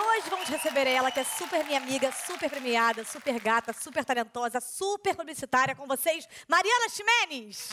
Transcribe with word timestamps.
Hoje 0.00 0.30
vamos 0.30 0.48
receber 0.48 0.86
ela, 0.86 1.10
que 1.10 1.18
é 1.18 1.24
super 1.24 1.64
minha 1.64 1.78
amiga, 1.78 2.12
super 2.12 2.48
premiada, 2.48 3.04
super 3.04 3.40
gata, 3.40 3.72
super 3.72 4.04
talentosa, 4.04 4.60
super 4.60 5.14
publicitária 5.16 5.74
com 5.74 5.88
vocês, 5.88 6.28
Mariana 6.46 6.88
Ximenes. 6.88 7.68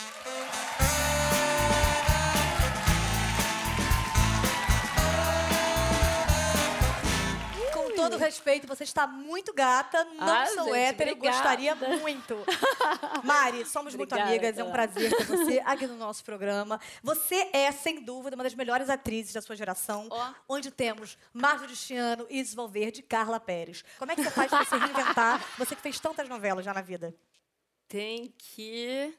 Todo 8.10 8.20
respeito, 8.20 8.66
você 8.66 8.84
está 8.84 9.06
muito 9.06 9.52
gata, 9.52 10.04
não 10.04 10.28
Ah, 10.28 10.46
sou 10.46 10.64
gente, 10.64 10.76
hétero, 10.76 11.10
obrigada. 11.12 11.36
gostaria 11.36 11.74
muito. 11.74 12.36
Mari, 13.24 13.64
somos 13.66 13.94
muito 13.94 14.12
Obrigada, 14.12 14.30
amigas, 14.30 14.58
é 14.58 14.64
um 14.64 14.72
prazer 14.72 15.14
ter 15.16 15.24
você 15.24 15.60
aqui 15.66 15.86
no 15.86 15.96
nosso 15.96 16.24
programa. 16.24 16.80
Você 17.02 17.48
é, 17.52 17.70
sem 17.72 18.02
dúvida, 18.02 18.36
uma 18.36 18.44
das 18.44 18.54
melhores 18.54 18.88
atrizes 18.90 19.32
da 19.32 19.40
sua 19.42 19.56
geração, 19.56 20.06
Ó. 20.10 20.32
onde 20.48 20.70
temos 20.70 21.18
Márcio 21.32 21.66
Cristiano, 21.66 22.26
Isis 22.30 22.54
Valverde 22.54 23.00
e 23.00 23.02
Carla 23.02 23.38
Pérez. 23.40 23.84
Como 23.98 24.10
é 24.12 24.14
que 24.14 24.22
você 24.22 24.30
faz 24.30 24.50
para 24.50 24.64
se 24.64 24.76
reinventar? 24.76 25.44
Você 25.58 25.74
que 25.74 25.82
fez 25.82 25.98
tantas 26.00 26.28
novelas 26.28 26.64
já 26.64 26.72
na 26.74 26.82
vida. 26.82 27.14
Tem 27.88 28.34
que. 28.38 29.16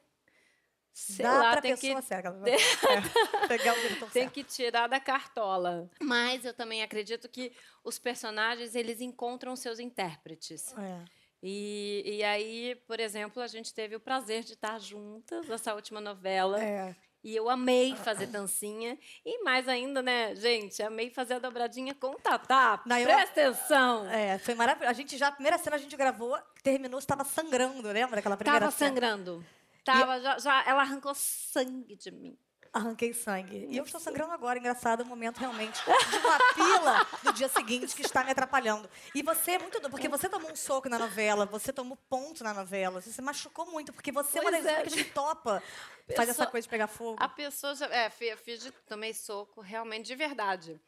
Sei 1.00 1.24
Dá 1.24 1.32
lá, 1.32 1.52
pra 1.52 1.62
tem 1.62 1.76
pessoa 1.76 2.02
que, 2.02 2.08
cega. 2.08 2.36
É, 2.48 3.46
pegar 3.48 3.74
o 3.78 3.82
diretor 3.82 4.10
tem 4.10 4.24
certo. 4.24 4.34
que 4.34 4.44
tirar 4.44 4.88
da 4.88 5.00
cartola. 5.00 5.88
Mas 6.02 6.44
eu 6.44 6.56
também 6.56 6.82
acredito 6.82 7.30
que 7.30 7.54
os 7.84 8.00
personagens 8.00 8.74
eles 8.74 9.00
encontram 9.00 9.56
seus 9.56 9.78
intérpretes. 9.78 10.74
É. 10.76 11.06
E, 11.44 12.02
e 12.04 12.24
aí, 12.24 12.76
por 12.88 13.00
exemplo, 13.00 13.44
a 13.44 13.48
gente 13.48 13.72
teve 13.76 13.96
o 13.96 14.00
prazer 14.00 14.44
de 14.44 14.54
estar 14.54 14.80
juntas 14.80 15.48
nessa 15.48 15.76
última 15.76 16.02
novela. 16.02 16.60
É. 16.64 16.96
E 17.24 17.36
eu 17.36 17.48
amei 17.48 17.96
fazer 17.98 18.26
dancinha. 18.26 18.98
E 19.24 19.44
mais 19.44 19.68
ainda, 19.68 20.02
né, 20.02 20.34
gente? 20.34 20.82
Amei 20.82 21.12
fazer 21.12 21.36
a 21.36 21.40
dobradinha 21.40 21.94
com 21.94 22.08
o 22.08 22.16
Tatá. 22.16 22.82
Não, 22.88 22.98
eu- 22.98 23.06
Presta 23.06 23.42
atenção! 23.42 24.10
É, 24.10 24.40
foi 24.40 24.56
maravilhoso. 24.56 24.90
A 24.90 24.94
gente 24.94 25.16
já, 25.16 25.28
a 25.28 25.32
primeira 25.32 25.60
cena 25.60 25.76
a 25.76 25.80
gente 25.80 25.96
gravou, 25.96 26.36
terminou, 26.64 27.00
você 27.00 27.06
estava 27.06 27.24
sangrando, 27.24 27.88
lembra 27.88 28.16
daquela 28.16 28.36
primeira 28.36 28.60
Tava 28.66 28.72
cena? 28.72 28.90
sangrando. 28.90 29.46
Tava, 29.94 30.20
já, 30.22 30.38
já, 30.40 30.64
ela 30.66 30.82
arrancou 30.82 31.14
sangue 31.16 31.96
de 31.96 32.12
mim. 32.12 32.38
Arranquei 32.74 33.12
sangue. 33.14 33.66
E 33.72 33.78
eu 33.78 33.84
estou 33.86 34.00
sangrando 34.00 34.32
agora, 34.34 34.60
engraçado, 34.60 35.02
é 35.02 35.06
um 35.06 35.08
momento 35.08 35.38
realmente 35.40 35.80
de 35.84 36.18
uma 36.18 36.38
pila 36.54 37.08
do 37.24 37.34
dia 37.34 37.48
seguinte 37.48 37.96
que 37.96 38.02
está 38.04 38.24
me 38.24 38.30
atrapalhando. 38.32 38.88
E 39.16 39.24
você 39.24 39.52
é 39.54 39.58
muito 39.60 39.80
doido, 39.80 39.90
porque 39.90 40.08
você 40.08 40.30
tomou 40.30 40.52
um 40.52 40.56
soco 40.56 40.88
na 40.88 41.00
novela, 41.00 41.46
você 41.46 41.74
tomou 41.74 41.98
ponto 42.10 42.44
na 42.44 42.54
novela, 42.54 43.02
você 43.02 43.10
se 43.10 43.22
machucou 43.22 43.66
muito, 43.72 43.92
porque 43.94 44.12
você 44.12 44.38
é 44.38 44.42
uma 44.42 44.52
Pois 44.52 44.64
das 44.64 44.74
é. 44.74 44.84
que 44.84 45.04
topa 45.06 45.64
faz 46.16 46.30
essa 46.30 46.34
Pessoa- 46.34 46.48
coisa 46.48 46.64
de 46.66 46.70
pegar 46.70 46.88
fogo. 46.88 47.18
A 47.20 47.30
pessoa 47.30 47.74
já. 47.74 47.88
É, 47.88 48.10
fiz 48.10 48.60
de, 48.62 48.72
tomei 48.86 49.14
soco 49.14 49.62
realmente 49.62 50.06
de 50.06 50.16
verdade. 50.16 50.80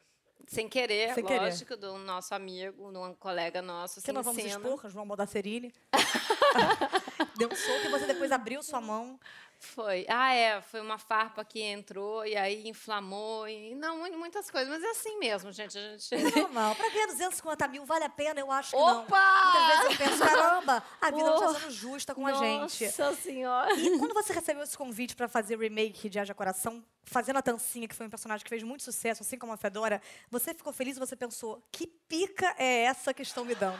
Sem 0.46 0.68
querer, 0.68 1.14
Sem 1.14 1.24
querer. 1.24 1.40
lógico, 1.42 1.76
do 1.76 1.98
nosso 1.98 2.34
amigo, 2.34 2.90
de 2.92 2.98
um 2.98 3.14
colega 3.14 3.60
nosso. 3.62 3.94
Que 3.94 4.00
Assim, 4.00 4.12
nós 4.12 4.24
vamos 4.24 4.42
cena. 4.42 4.54
expor, 4.56 4.88
João 4.90 5.06
Baldacerini. 5.08 5.72
Deu 7.40 7.48
um 7.50 7.56
soco 7.56 7.86
e 7.86 7.88
você 7.88 8.06
depois 8.06 8.30
abriu 8.30 8.62
sua 8.62 8.80
mão. 8.80 9.18
Foi. 9.62 10.06
Ah, 10.08 10.32
é. 10.32 10.60
Foi 10.62 10.80
uma 10.80 10.96
farpa 10.96 11.44
que 11.44 11.60
entrou 11.60 12.24
e 12.24 12.34
aí 12.34 12.66
inflamou. 12.66 13.46
E, 13.46 13.74
não, 13.74 13.98
mu- 13.98 14.18
muitas 14.18 14.50
coisas. 14.50 14.70
Mas 14.72 14.82
é 14.82 14.90
assim 14.90 15.18
mesmo, 15.18 15.52
gente. 15.52 15.76
A 15.76 15.80
gente. 15.98 16.14
É 16.14 16.18
normal. 16.40 16.74
Pra 16.76 16.88
ganhar 16.88 17.06
250 17.08 17.68
mil 17.68 17.84
vale 17.84 18.04
a 18.04 18.08
pena? 18.08 18.40
Eu 18.40 18.50
acho 18.50 18.70
que 18.70 18.76
não. 18.76 19.02
Opa! 19.02 19.52
Muitas 19.52 19.66
vezes 19.68 19.84
eu 20.00 20.06
penso, 20.06 20.22
caramba, 20.24 20.82
a 21.00 21.10
vida 21.10 21.24
não 21.24 21.36
Pô! 21.38 21.44
está 21.50 21.60
sendo 21.60 21.70
justa 21.72 22.14
com 22.14 22.26
a 22.26 22.32
gente. 22.32 22.84
Nossa 22.86 23.14
Senhora! 23.16 23.74
E 23.74 23.98
quando 23.98 24.14
você 24.14 24.32
recebeu 24.32 24.62
esse 24.62 24.78
convite 24.78 25.14
para 25.14 25.28
fazer 25.28 25.56
o 25.56 25.58
remake 25.60 26.08
de 26.08 26.18
Haja 26.18 26.34
Coração, 26.34 26.82
fazendo 27.04 27.36
a 27.36 27.42
Tancinha, 27.42 27.86
que 27.86 27.94
foi 27.94 28.06
um 28.06 28.10
personagem 28.10 28.42
que 28.44 28.48
fez 28.50 28.62
muito 28.62 28.82
sucesso, 28.82 29.22
assim 29.22 29.36
como 29.36 29.52
a 29.52 29.58
Fedora, 29.58 30.00
você 30.30 30.54
ficou 30.54 30.72
feliz 30.72 30.96
e 30.96 31.00
você 31.00 31.14
pensou, 31.16 31.62
que 31.70 31.86
pica 31.86 32.54
é 32.58 32.84
essa 32.84 33.12
que 33.12 33.20
estão 33.22 33.44
me 33.44 33.54
dando? 33.54 33.78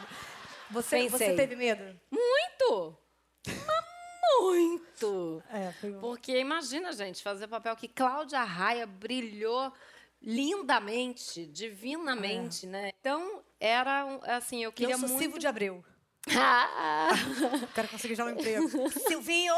Você, 0.69 1.09
você 1.09 1.33
teve 1.33 1.55
medo? 1.55 1.99
Muito! 2.11 2.95
Mas 3.47 3.85
muito! 4.39 5.43
É, 5.49 5.71
foi 5.73 5.91
Porque 5.93 6.37
imagina, 6.39 6.91
gente, 6.93 7.21
fazer 7.23 7.45
o 7.45 7.49
papel 7.49 7.75
que 7.75 7.87
Cláudia 7.87 8.43
Raia 8.43 8.85
brilhou 8.85 9.71
lindamente, 10.21 11.45
divinamente, 11.47 12.67
né? 12.67 12.91
Então, 12.99 13.43
era 13.59 14.05
assim, 14.37 14.63
eu 14.63 14.71
queria 14.71 14.93
eu 14.95 14.99
sou 14.99 15.07
muito. 15.09 15.21
Silvio 15.21 15.39
de 15.39 15.47
Abreu. 15.47 15.83
Ah, 16.37 17.09
Quero 17.73 17.87
conseguir 17.87 18.15
já 18.15 18.25
um 18.25 18.29
emprego. 18.29 18.67
Silvinho! 19.07 19.53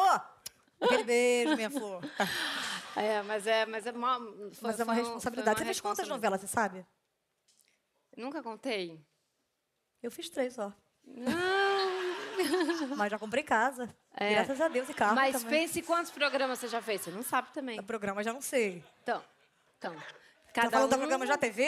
Aquele 0.80 1.04
beijo, 1.04 1.56
minha 1.56 1.70
flor. 1.70 2.02
é, 2.96 3.22
mas 3.24 3.46
é, 3.48 3.66
mas 3.66 3.86
é 3.86 3.92
uma, 3.92 4.18
foi- 4.20 4.52
Mas 4.62 4.80
é 4.80 4.84
uma 4.84 4.94
um- 4.94 4.96
responsabilidade. 4.96 5.58
foi 5.58 5.66
Você 5.66 5.70
uma 5.70 5.74
fez 5.74 5.82
quantas 5.82 6.08
novelas, 6.08 6.42
você 6.42 6.48
sabe? 6.48 6.86
Nunca 8.16 8.42
contei. 8.42 9.00
Eu 10.02 10.12
fiz 10.12 10.30
três, 10.30 10.58
ó. 10.58 10.72
Não. 11.06 11.63
Mas 12.96 13.12
já 13.12 13.20
comprei 13.20 13.44
casa. 13.44 13.94
É. 14.16 14.34
Graças 14.34 14.62
a 14.62 14.68
Deus 14.68 14.88
e 14.90 14.94
carro 14.94 15.16
Mas 15.16 15.42
também. 15.42 15.62
pense 15.62 15.82
quantos 15.82 16.12
programas 16.12 16.60
você 16.60 16.68
já 16.68 16.82
fez. 16.82 17.02
Você 17.02 17.12
não 17.12 17.24
sabe 17.24 17.50
também. 17.54 17.80
O 17.80 17.84
programa 17.84 18.24
já 18.24 18.32
não 18.34 18.42
sei. 18.42 18.84
Então, 19.04 19.24
então. 19.78 19.94
Tá 19.96 20.04
Cada 20.62 20.70
falando 20.72 20.90
do 20.92 20.96
um- 20.96 21.00
programa 21.00 21.26
já 21.26 21.38
TV? 21.38 21.64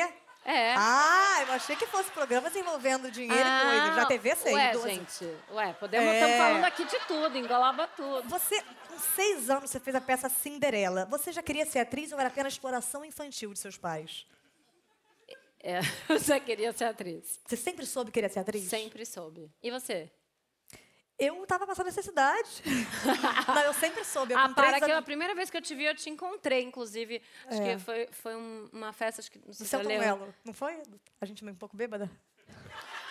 É. 0.48 0.76
Ah, 0.78 1.44
eu 1.48 1.54
achei 1.54 1.76
que 1.76 1.88
fosse 1.88 2.12
programas 2.12 2.56
envolvendo 2.56 3.10
dinheiro 3.10 3.36
e 3.50 3.62
coisas. 3.66 3.96
Já 3.96 4.06
TV, 4.06 4.36
sei. 4.36 4.54
Ué, 4.54 4.72
12. 4.74 4.90
gente. 4.94 5.38
Ué, 5.52 5.74
podemos. 5.74 6.08
É. 6.08 6.14
Estamos 6.20 6.38
falando 6.38 6.64
aqui 6.66 6.86
de 6.86 7.00
tudo, 7.08 7.36
engolava 7.36 7.88
tudo. 7.88 8.30
Você, 8.30 8.62
com 8.88 9.00
seis 9.16 9.50
anos, 9.50 9.72
você 9.72 9.80
fez 9.80 9.96
a 9.96 10.02
peça 10.02 10.30
Cinderela. 10.30 11.06
Você 11.08 11.32
já 11.32 11.42
queria 11.42 11.66
ser 11.66 11.80
atriz 11.80 12.12
ou 12.12 12.20
era 12.20 12.28
apenas 12.28 12.54
exploração 12.54 13.04
infantil 13.04 13.54
de 13.54 13.60
seus 13.60 13.76
pais? 13.76 14.28
É, 15.64 15.80
eu 16.10 16.20
já 16.20 16.40
queria 16.40 16.72
ser 16.74 16.86
atriz. 16.86 17.40
Você 17.48 17.58
sempre 17.58 17.84
soube 17.88 18.12
que 18.12 18.14
queria 18.14 18.30
ser 18.30 18.40
atriz? 18.42 18.66
Sempre 18.70 19.04
soube. 19.04 19.50
E 19.64 19.72
você? 19.72 20.12
Eu 21.18 21.46
tava 21.48 21.66
passando 21.66 21.86
necessidade. 21.86 22.62
Não, 23.48 23.62
eu 23.64 23.74
sempre 23.74 24.04
soube. 24.04 24.34
Eu, 24.34 24.38
ah, 24.40 24.50
para 24.50 24.82
que 24.82 24.92
a 24.92 25.02
primeira 25.02 25.34
vez 25.34 25.50
que 25.50 25.56
eu 25.56 25.62
te 25.62 25.74
vi, 25.74 25.86
eu 25.86 25.96
te 25.96 26.10
encontrei, 26.10 26.62
inclusive. 26.62 27.22
Acho 27.48 27.62
É. 27.62 27.74
que 27.76 27.80
foi, 27.82 28.08
foi 28.12 28.36
um- 28.36 28.70
uma 28.74 28.92
festa, 28.92 29.22
acho 29.22 29.32
que 29.32 29.40
não 29.46 29.54
sei 29.54 29.66
se 29.66 29.76
eu 29.76 29.82
lembro. 29.82 30.34
Não 30.44 30.54
foi? 30.54 30.82
A 31.22 31.26
gente 31.26 31.44
meio 31.46 31.56
um 31.56 31.58
pouco 31.58 31.76
bêbada? 31.78 32.12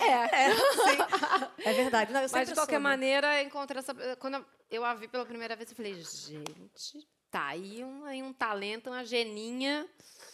É. 0.00 0.46
É, 0.46 0.54
sim. 0.54 1.62
É 1.64 1.72
verdade. 1.72 2.12
Não, 2.12 2.20
Mas, 2.20 2.30
de 2.48 2.54
qualquer 2.54 2.74
soube. 2.74 2.78
maneira, 2.78 3.42
encontrei 3.42 3.78
essa... 3.80 3.94
Quando 4.16 4.44
eu 4.70 4.84
a 4.84 4.94
vi 4.94 5.08
pela 5.08 5.24
primeira 5.24 5.56
vez, 5.56 5.70
eu 5.70 5.76
falei, 5.76 5.94
gente, 5.94 7.08
tá 7.30 7.46
aí 7.46 7.82
um, 7.82 8.04
aí 8.04 8.22
um 8.22 8.32
talento, 8.32 8.90
uma 8.90 9.04
geninha. 9.04 9.88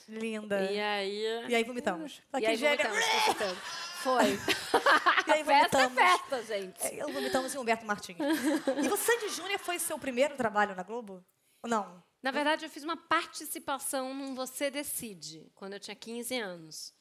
Linda. 0.09 0.71
E 0.71 0.81
aí... 0.81 1.47
E 1.49 1.55
aí 1.55 1.63
vomitamos. 1.65 2.21
E 2.35 2.37
Aqui, 2.37 2.47
aí 2.47 2.57
gênia. 2.57 2.89
vomitamos. 2.89 3.55
Foi. 4.05 4.39
E 5.27 5.33
aí 5.33 5.43
festa 5.43 5.81
é 5.81 5.89
festa, 5.89 6.43
gente. 6.43 6.83
É, 6.83 7.03
Eu 7.03 7.11
vomitamos 7.11 7.55
em 7.55 7.59
Humberto 7.59 7.87
Martins. 7.87 8.19
E 8.19 8.89
o 8.89 8.97
Sandy 8.97 9.31
Júnior 9.31 9.59
foi 9.59 9.79
seu 9.79 9.99
primeiro 9.99 10.37
trabalho 10.37 10.77
na 10.77 10.83
Globo? 10.83 11.25
Ou 11.63 11.71
Não. 11.71 12.05
Na 12.23 12.31
verdade, 12.31 12.67
eu 12.67 12.71
fiz 12.71 12.85
uma 12.85 12.97
participação 12.97 14.13
num 14.13 14.35
Você 14.35 14.71
Decide, 14.71 15.51
quando 15.55 15.73
eu 15.73 15.81
tinha 15.81 15.97
15 15.97 16.39
anos. 16.39 16.95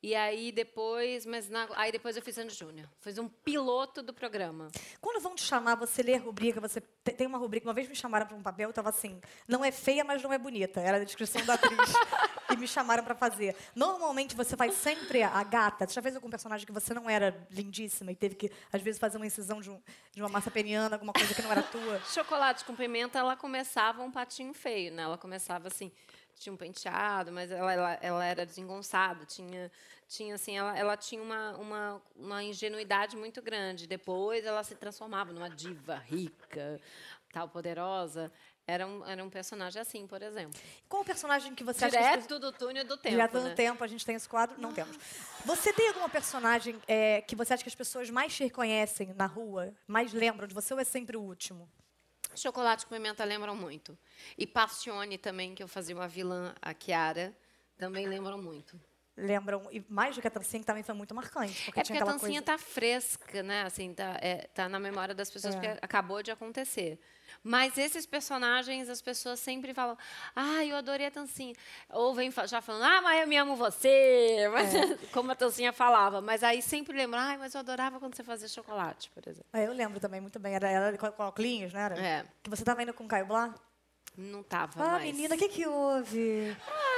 E 0.00 0.14
aí 0.14 0.52
depois, 0.52 1.26
mas 1.26 1.48
na- 1.48 1.66
aí 1.74 1.90
depois 1.90 2.16
eu 2.16 2.22
fiz 2.22 2.36
Sandy 2.36 2.54
Júnior. 2.54 2.88
Fiz 3.00 3.18
um 3.18 3.28
piloto 3.28 4.00
do 4.00 4.14
programa. 4.14 4.68
Quando 5.00 5.20
vão 5.20 5.34
te 5.34 5.42
chamar, 5.42 5.74
você 5.74 6.04
lê 6.04 6.14
a 6.14 6.20
rubrica, 6.20 6.60
você 6.60 6.80
te- 6.80 7.12
tem 7.12 7.26
uma 7.26 7.36
rubrica. 7.36 7.66
Uma 7.66 7.74
vez 7.74 7.88
me 7.88 7.96
chamaram 7.96 8.24
para 8.24 8.36
um 8.36 8.42
papel, 8.42 8.68
eu 8.68 8.72
tava 8.72 8.90
assim, 8.90 9.20
não 9.48 9.64
é 9.64 9.72
feia, 9.72 10.04
mas 10.04 10.22
não 10.22 10.32
é 10.32 10.38
bonita. 10.38 10.80
Era 10.80 10.98
a 10.98 11.04
descrição 11.04 11.44
da 11.44 11.54
atriz. 11.54 11.72
e 12.52 12.56
me 12.56 12.68
chamaram 12.68 13.02
para 13.02 13.14
fazer. 13.16 13.56
Normalmente 13.74 14.36
você 14.36 14.56
faz 14.56 14.74
sempre 14.74 15.20
a 15.22 15.42
gata. 15.42 15.84
Você 15.86 15.94
já 15.94 16.02
fez 16.02 16.14
algum 16.14 16.30
personagem 16.30 16.64
que 16.64 16.72
você 16.72 16.94
não 16.94 17.10
era 17.10 17.36
lindíssima 17.50 18.12
e 18.12 18.14
teve 18.14 18.36
que, 18.36 18.52
às 18.72 18.80
vezes, 18.80 19.00
fazer 19.00 19.16
uma 19.16 19.26
incisão 19.26 19.60
de, 19.60 19.68
um- 19.68 19.82
de 20.12 20.22
uma 20.22 20.28
massa 20.28 20.50
peniana, 20.50 20.94
alguma 20.94 21.12
coisa 21.12 21.34
que 21.34 21.42
não 21.42 21.50
era 21.50 21.62
tua? 21.64 22.00
Chocolate 22.06 22.64
com 22.64 22.74
pimenta, 22.76 23.18
ela 23.18 23.34
começava 23.36 24.00
um 24.02 24.12
patinho 24.12 24.54
feio, 24.54 24.92
né? 24.92 25.02
Ela 25.02 25.18
começava 25.18 25.66
assim, 25.66 25.90
tinha 26.38 26.52
um 26.52 26.56
penteado, 26.56 27.32
mas 27.32 27.50
ela, 27.50 27.72
ela, 27.72 27.98
ela 28.00 28.24
era 28.24 28.46
desengonçada, 28.46 29.24
tinha, 29.24 29.70
tinha 30.08 30.34
assim, 30.34 30.56
ela, 30.56 30.76
ela 30.78 30.96
tinha 30.96 31.22
uma, 31.22 31.56
uma, 31.56 32.02
uma 32.16 32.42
ingenuidade 32.44 33.16
muito 33.16 33.42
grande. 33.42 33.86
Depois 33.86 34.44
ela 34.44 34.62
se 34.62 34.74
transformava 34.74 35.32
numa 35.32 35.50
diva 35.50 35.96
rica, 35.96 36.80
tal, 37.32 37.48
poderosa. 37.48 38.30
Era 38.66 38.86
um, 38.86 39.02
era 39.06 39.24
um 39.24 39.30
personagem 39.30 39.80
assim, 39.80 40.06
por 40.06 40.20
exemplo. 40.22 40.60
Qual 40.88 41.00
o 41.00 41.04
personagem 41.04 41.54
que 41.54 41.64
você 41.64 41.86
acha 41.86 41.98
as 41.98 42.04
pessoas- 42.06 42.26
Direto 42.26 42.38
do 42.38 42.52
túnel 42.52 42.84
do 42.84 42.96
tempo, 42.98 43.14
Direto 43.14 43.40
né? 43.40 43.54
tempo, 43.54 43.82
a 43.82 43.86
gente 43.86 44.04
tem 44.04 44.14
esse 44.14 44.28
quadro? 44.28 44.60
Não 44.60 44.72
temos. 44.74 44.94
Você 45.46 45.72
tem 45.72 45.88
alguma 45.88 46.08
personagem 46.08 46.78
é, 46.86 47.22
que 47.22 47.34
você 47.34 47.54
acha 47.54 47.62
que 47.62 47.68
as 47.70 47.74
pessoas 47.74 48.10
mais 48.10 48.34
te 48.36 48.44
reconhecem 48.44 49.14
na 49.14 49.24
rua, 49.24 49.72
mais 49.86 50.12
lembram 50.12 50.46
de 50.46 50.54
você 50.54 50.74
ou 50.74 50.80
é 50.80 50.84
sempre 50.84 51.16
o 51.16 51.22
último? 51.22 51.66
Chocolate 52.38 52.86
com 52.86 52.94
pimenta 52.94 53.24
lembram 53.24 53.54
muito. 53.56 53.96
E 54.36 54.46
Passione 54.46 55.18
também, 55.18 55.54
que 55.54 55.62
eu 55.62 55.68
fazia 55.68 55.94
uma 55.94 56.08
vilã, 56.08 56.54
a 56.62 56.72
Chiara, 56.78 57.36
também 57.76 58.06
lembram 58.06 58.40
muito. 58.40 58.80
lembram, 59.16 59.66
e 59.72 59.84
mais 59.88 60.14
do 60.14 60.20
que 60.22 60.28
a 60.28 60.30
Tancinha, 60.30 60.60
que 60.60 60.66
também 60.66 60.82
foi 60.82 60.94
muito 60.94 61.12
marcante. 61.14 61.64
Porque 61.64 61.80
É 61.80 61.82
porque 61.82 61.92
a 61.92 61.96
aquela 61.96 62.12
dancinha 62.12 62.40
coisa... 62.42 62.42
tá 62.42 62.58
fresca, 62.58 63.42
né? 63.42 63.62
Assim, 63.62 63.92
tá, 63.92 64.16
é, 64.20 64.46
tá 64.54 64.68
na 64.68 64.78
memória 64.78 65.14
das 65.14 65.28
pessoas, 65.30 65.54
É. 65.56 65.58
porque 65.58 65.78
acabou 65.84 66.22
de 66.22 66.30
acontecer. 66.30 67.00
Mas 67.42 67.76
esses 67.78 68.06
personagens, 68.06 68.88
as 68.88 69.00
pessoas 69.02 69.40
sempre 69.40 69.72
falam, 69.74 69.96
ah, 70.34 70.64
eu 70.64 70.76
adorei 70.76 71.06
a 71.06 71.10
Tancinha. 71.10 71.54
Ou 71.90 72.14
vem 72.14 72.30
já 72.46 72.60
falando, 72.60 72.84
ah, 72.84 73.00
mas 73.02 73.20
eu 73.20 73.26
me 73.26 73.36
amo 73.36 73.56
você. 73.56 74.48
Mas, 74.52 74.74
É. 74.74 74.96
Como 75.12 75.30
a 75.30 75.34
Tancinha 75.34 75.72
falava. 75.72 76.20
Mas 76.20 76.42
aí 76.42 76.60
sempre 76.62 76.96
lembram, 76.96 77.20
ah, 77.20 77.36
mas 77.38 77.54
eu 77.54 77.60
adorava 77.60 77.98
quando 77.98 78.14
você 78.14 78.22
fazia 78.24 78.48
chocolate, 78.48 79.10
por 79.10 79.22
exemplo. 79.26 79.46
É, 79.52 79.66
eu 79.66 79.72
lembro 79.72 80.00
também 80.00 80.20
muito 80.20 80.38
bem. 80.38 80.54
Era 80.54 80.68
ela 80.70 80.96
com, 80.98 81.06
óculos, 81.22 81.72
não 81.72 81.80
era? 81.80 81.98
É. 81.98 82.24
Que 82.42 82.50
você 82.50 82.64
tava 82.64 82.82
indo 82.82 82.92
com 82.94 83.04
o 83.04 83.08
Caio 83.08 83.26
Blá? 83.26 83.54
Não 84.16 84.42
tava 84.42 84.72
Ah, 84.82 84.92
mais. 84.92 85.04
menina, 85.04 85.34
o 85.36 85.38
que 85.38 85.48
que 85.48 85.66
houve? 85.66 86.56
Ah, 86.66 86.97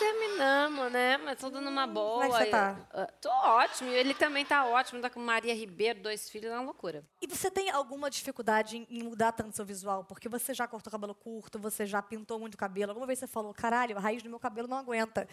terminamos, 0.00 0.90
né? 0.90 1.16
Mas 1.18 1.38
tudo 1.38 1.60
numa 1.60 1.86
boa. 1.86 2.22
como 2.22 2.34
é 2.34 2.38
que 2.38 2.44
você 2.44 2.50
tá? 2.50 2.76
Eu- 2.94 3.00
ah, 3.02 3.06
tô 3.20 3.28
ótimo. 3.30 3.90
Ele 3.90 4.14
também 4.14 4.44
tá 4.44 4.64
ótimo. 4.64 5.00
Tá 5.00 5.10
com 5.10 5.20
Maria 5.20 5.54
Ribeiro, 5.54 6.00
dois 6.00 6.28
filhos, 6.28 6.50
é 6.50 6.54
uma 6.54 6.64
loucura. 6.64 7.04
E 7.20 7.26
você 7.26 7.50
tem 7.50 7.70
alguma 7.70 8.10
dificuldade 8.10 8.78
em, 8.78 8.86
em 8.90 9.02
mudar 9.02 9.32
tanto 9.32 9.54
seu 9.54 9.64
visual? 9.64 10.04
Porque 10.04 10.28
você 10.28 10.52
já 10.54 10.66
cortou 10.66 10.90
cabelo 10.90 11.14
curto, 11.14 11.58
você 11.58 11.86
já 11.86 12.00
pintou 12.02 12.38
muito 12.38 12.56
cabelo. 12.56 12.90
Alguma 12.90 13.06
vez 13.06 13.18
você 13.18 13.26
falou, 13.26 13.52
caralho, 13.54 13.96
a 13.96 14.00
raiz 14.00 14.22
do 14.22 14.28
meu 14.30 14.40
cabelo 14.40 14.66
não 14.66 14.78
aguenta. 14.78 15.28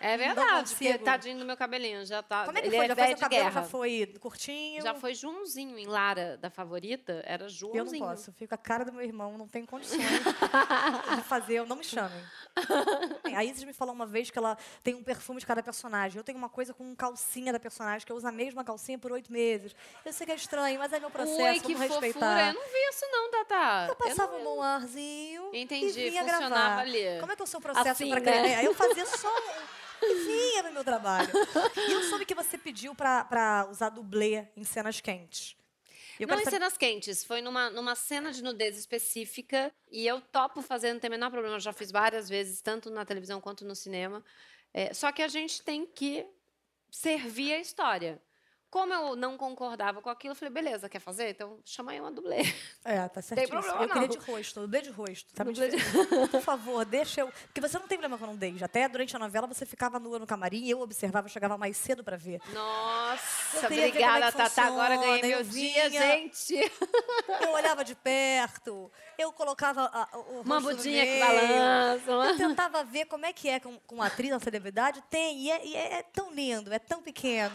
É 0.00 0.16
verdade, 0.16 0.70
porque 0.70 0.98
tadinho 0.98 1.38
do 1.38 1.44
meu 1.44 1.56
cabelinho. 1.56 2.04
Já 2.06 2.22
tá, 2.22 2.44
Como 2.44 2.56
é 2.56 2.60
que 2.60 2.68
ele 2.68 2.76
foi? 2.76 2.84
é 2.84 2.88
já 2.88 2.94
foi 2.96 3.14
cabelo? 3.16 3.42
guerra. 3.42 3.62
Já 3.62 3.68
foi 3.68 4.14
curtinho? 4.20 4.82
Já 4.82 4.94
foi 4.94 5.14
Joãozinho 5.14 5.76
em 5.78 5.86
Lara, 5.86 6.36
da 6.36 6.50
favorita. 6.50 7.22
Era 7.26 7.44
Eu 7.44 7.48
Joãozinho. 7.48 8.04
não 8.04 8.10
posso, 8.12 8.30
eu 8.30 8.34
fico 8.34 8.54
a 8.54 8.58
cara 8.58 8.84
do 8.84 8.92
meu 8.92 9.02
irmão, 9.04 9.36
não 9.36 9.48
tenho 9.48 9.66
condições 9.66 9.98
de 11.16 11.22
fazer, 11.22 11.64
não 11.66 11.76
me 11.76 11.84
chamem. 11.84 12.22
A 13.36 13.44
Isis 13.44 13.64
me 13.64 13.72
falou 13.72 13.94
uma 13.94 14.06
vez 14.06 14.30
que 14.30 14.38
ela 14.38 14.56
tem 14.82 14.94
um 14.94 15.02
perfume 15.02 15.40
de 15.40 15.46
cada 15.46 15.62
personagem. 15.62 16.16
Eu 16.18 16.24
tenho 16.24 16.38
uma 16.38 16.48
coisa 16.48 16.72
com 16.72 16.94
calcinha 16.94 17.52
da 17.52 17.58
personagem, 17.60 18.06
que 18.06 18.12
eu 18.12 18.16
uso 18.16 18.26
a 18.26 18.32
mesma 18.32 18.62
calcinha 18.64 18.98
por 18.98 19.12
oito 19.12 19.32
meses. 19.32 19.74
Eu 20.04 20.12
sei 20.12 20.26
que 20.26 20.32
é 20.32 20.36
estranho, 20.36 20.78
mas 20.78 20.92
é 20.92 21.00
meu 21.00 21.10
processo, 21.10 21.40
Ui, 21.42 21.60
que 21.60 21.74
vamos 21.74 21.88
fofura. 21.88 22.06
respeitar. 22.06 22.48
Eu 22.48 22.54
não 22.54 22.62
vi 22.66 22.88
isso 22.90 23.04
não, 23.10 23.30
Tatá. 23.30 23.86
Eu 23.88 23.96
passava 23.96 24.38
não- 24.38 24.58
um 24.58 24.62
arzinho 24.62 25.50
Entendi, 25.54 26.00
e 26.00 26.10
vinha 26.10 26.22
gravar. 26.24 26.78
ali. 26.78 27.18
Como 27.20 27.32
é 27.32 27.36
que 27.36 27.42
é 27.42 27.44
o 27.44 27.48
seu 27.48 27.60
processo 27.60 27.88
Assim, 27.88 28.10
pra 28.10 28.20
né? 28.20 28.56
Aí 28.56 28.64
eu 28.64 28.74
fazia 28.74 29.04
só 29.06 29.28
um... 30.02 30.06
E 30.06 30.14
vinha 30.24 30.62
no 30.64 30.72
meu 30.72 30.84
trabalho. 30.84 31.30
E 31.76 31.92
eu 31.92 32.02
soube 32.04 32.24
que 32.24 32.34
você 32.34 32.56
pediu 32.58 32.94
pra, 32.94 33.24
pra 33.24 33.68
usar 33.70 33.88
dublê 33.90 34.46
em 34.56 34.64
cenas 34.64 35.00
quentes. 35.00 35.56
Eu 36.18 36.26
não 36.26 36.34
em 36.34 36.38
saber- 36.44 36.56
cenas 36.56 36.76
quentes, 36.76 37.24
foi 37.24 37.40
numa, 37.40 37.70
numa 37.70 37.94
cena 37.94 38.32
de 38.32 38.42
nudez 38.42 38.76
específica 38.76 39.72
e 39.90 40.04
eu 40.04 40.20
topo 40.20 40.60
fazer, 40.62 40.92
não 40.92 40.98
tem 40.98 41.08
o 41.08 41.12
menor 41.12 41.30
problema, 41.30 41.56
eu 41.56 41.60
já 41.60 41.72
fiz 41.72 41.92
várias 41.92 42.28
vezes, 42.28 42.60
tanto 42.60 42.90
na 42.90 43.04
televisão 43.04 43.40
quanto 43.40 43.64
no 43.64 43.76
cinema. 43.76 44.24
É, 44.74 44.92
só 44.92 45.12
que 45.12 45.22
a 45.22 45.28
gente 45.28 45.62
tem 45.62 45.86
que 45.86 46.26
servir 46.90 47.52
a 47.52 47.60
história. 47.60 48.20
Como 48.70 48.92
eu 48.92 49.16
não 49.16 49.38
concordava 49.38 50.02
com 50.02 50.10
aquilo, 50.10 50.32
eu 50.32 50.36
falei, 50.36 50.52
beleza, 50.52 50.88
quer 50.90 50.98
fazer? 51.00 51.30
Então 51.30 51.58
chama 51.64 51.92
aí 51.92 52.00
uma 52.00 52.10
dublê. 52.12 52.42
É, 52.84 53.08
tá 53.08 53.22
certíssimo. 53.22 53.60
problema, 53.60 53.82
eu 53.82 53.88
queria 53.88 54.08
não. 54.08 54.08
de 54.08 54.18
rosto, 54.18 54.60
dublê 54.60 54.82
de 54.82 54.90
rosto. 54.90 55.34
Tá 55.34 55.42
Dublê 55.44 55.68
de-. 55.68 55.78
Por 56.30 56.40
favor, 56.42 56.84
deixa 56.84 57.22
eu... 57.22 57.32
Porque 57.46 57.60
você 57.62 57.78
não 57.78 57.86
tem 57.88 57.98
problema 57.98 58.18
com 58.18 58.30
nudez. 58.30 58.62
Até 58.62 58.86
durante 58.88 59.16
a 59.16 59.18
novela 59.18 59.46
você 59.46 59.64
ficava 59.64 59.98
nua 59.98 60.18
no 60.18 60.26
camarim, 60.26 60.68
eu 60.68 60.80
observava, 60.80 61.26
eu 61.26 61.30
chegava 61.30 61.56
mais 61.56 61.78
cedo 61.78 62.04
pra 62.04 62.16
ver. 62.18 62.40
Nossa, 62.52 63.60
queria 63.68 63.86
é 63.86 63.88
obrigada, 63.88 64.32
que 64.32 64.38
Tatá. 64.38 64.64
Agora 64.66 64.96
ganhei 64.96 65.22
meu 65.22 65.38
eu 65.38 65.44
dia, 65.44 65.88
gente. 65.90 66.72
Eu 67.40 67.50
olhava 67.52 67.82
de 67.82 67.94
perto, 67.94 68.90
eu 69.16 69.32
colocava 69.32 69.84
a- 69.92 70.18
o 70.18 70.42
Uma 70.42 70.60
budinha 70.60 71.06
que 71.06 71.18
balança. 71.20 72.10
Eu 72.10 72.36
tentava 72.36 72.84
ver 72.84 73.06
como 73.06 73.24
é 73.24 73.32
que 73.32 73.48
é 73.48 73.58
com, 73.60 73.78
com 73.80 74.02
atriz, 74.02 74.30
uma 74.32 74.40
celebridade. 74.40 75.02
Tem, 75.08 75.38
e 75.38 75.50
é, 75.50 75.66
e 75.66 75.76
é 75.76 76.02
tão 76.02 76.30
lindo, 76.32 76.72
é 76.72 76.78
tão 76.78 77.00
pequeno, 77.02 77.54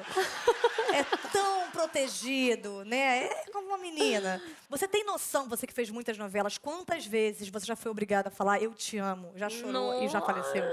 é 0.94 1.02
tão 1.31 1.71
protegido, 1.71 2.83
né? 2.85 3.25
É 3.25 3.45
como 3.51 3.67
uma 3.67 3.77
menina. 3.77 4.41
Você 4.69 4.88
tem 4.88 5.03
noção, 5.03 5.47
você 5.47 5.67
que 5.67 5.73
fez 5.73 5.89
muitas 5.89 6.17
novelas, 6.17 6.57
quantas 6.57 7.05
vezes 7.05 7.50
você 7.50 7.65
já 7.65 7.75
foi 7.75 7.91
obrigada 7.91 8.29
a 8.29 8.31
falar 8.31 8.61
eu 8.61 8.73
te 8.73 8.97
amo, 8.97 9.31
já 9.35 9.50
chorou 9.50 10.03
e 10.03 10.07
já 10.07 10.21
faleceu? 10.21 10.63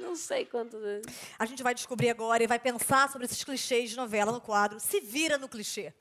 Não 0.00 0.16
sei 0.16 0.44
quantas 0.44 0.80
vezes. 0.80 1.06
A 1.36 1.44
gente 1.44 1.62
vai 1.62 1.74
descobrir 1.74 2.08
agora 2.08 2.42
e 2.42 2.46
vai 2.46 2.58
pensar 2.58 3.10
sobre 3.10 3.26
esses 3.26 3.42
clichês 3.42 3.90
de 3.90 3.96
novela 3.96 4.30
no 4.30 4.40
quadro 4.40 4.78
Se 4.78 5.00
Vira 5.00 5.36
no 5.38 5.48
Clichê. 5.48 5.92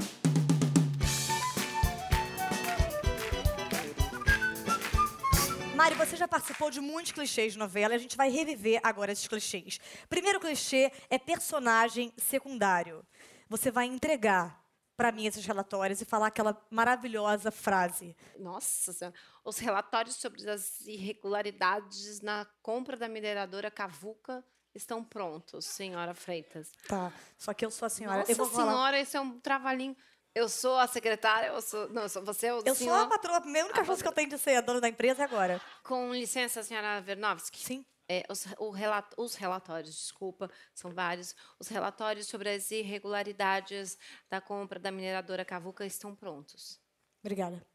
Mari, 5.83 5.95
você 5.95 6.15
já 6.15 6.30
participou 6.30 6.71
de 6.71 6.80
muitos 6.80 7.12
clichês 7.12 7.51
de 7.51 7.59
novela 7.59 7.94
e 7.94 7.97
a 7.97 8.00
gente 8.00 8.15
vai 8.15 8.30
reviver 8.30 8.80
agora 8.81 9.12
esses 9.12 9.27
clichês. 9.27 9.81
Primeiro 10.07 10.39
clichê 10.39 10.89
é 11.09 11.19
personagem 11.19 12.13
secundário. 12.15 13.06
Você 13.50 13.69
vai 13.69 13.85
entregar 13.85 14.63
para 14.95 15.12
mim 15.12 15.25
esses 15.25 15.45
relatórios 15.45 16.00
e 16.00 16.06
falar 16.06 16.27
aquela 16.27 16.57
maravilhosa 16.69 17.51
frase. 17.51 18.15
Nossa 18.39 18.94
Senhora. 18.94 19.13
Os 19.44 19.57
relatórios 19.57 20.15
sobre 20.15 20.50
as 20.50 20.80
irregularidades 20.88 22.21
na 22.21 22.47
compra 22.62 22.95
da 22.95 23.09
mineradora 23.09 23.69
Cavuca 23.69 24.41
estão 24.74 25.03
prontos, 25.03 25.65
senhora 25.65 26.13
Freitas. 26.13 26.71
Tá, 26.88 27.12
só 27.38 27.53
que 27.53 27.65
eu 27.65 27.69
sou 27.69 27.88
a 27.88 27.89
senhora. 27.89 28.19
Nossa 28.19 28.31
eu 28.31 28.38
vou 28.38 28.47
falar. 28.47 28.71
Senhora, 28.71 29.00
esse 29.01 29.18
é 29.18 29.19
um 29.19 29.38
trabalhinho. 29.38 29.97
Eu 30.35 30.50
sou 30.50 30.77
a 30.80 30.88
secretária, 30.88 31.47
eu 31.47 31.62
sou. 31.62 31.88
Não, 31.89 32.03
eu 32.03 32.09
sou, 32.09 32.24
você 32.24 32.47
é 32.47 32.53
o 32.53 32.57
Eu 32.59 32.63
sou 32.74 32.75
senhor. 32.75 32.95
a 33.03 33.07
patroa, 33.07 33.38
a 33.38 33.41
única 33.41 33.81
A 33.81 33.85
chance 33.85 34.01
que 34.01 34.07
eu 34.07 34.12
tenho 34.13 34.30
de 34.30 34.38
ser 34.39 34.56
a 34.56 34.62
dona 34.62 34.81
da 34.81 34.89
empresa 34.89 35.21
é 35.21 35.25
agora. 35.25 35.62
Com 35.83 36.12
licença, 36.13 36.63
senhora 36.63 37.00
Vernovski. 37.01 37.59
Sim. 37.59 37.85
É, 38.09 38.25
os, 38.27 38.45
o 38.57 38.69
relat- 38.71 39.13
os 39.15 39.35
relatórios, 39.35 39.95
desculpa, 39.95 40.50
são 40.74 40.91
vários. 40.91 41.35
Os 41.59 41.68
relatórios 41.68 42.27
sobre 42.27 42.50
as 42.50 42.69
irregularidades 42.71 43.97
da 44.30 44.41
compra 44.41 44.80
da 44.80 44.91
mineradora 44.91 45.45
Cavuca 45.45 45.85
estão 45.85 46.15
prontos. 46.15 46.79
Obrigada. 47.24 47.65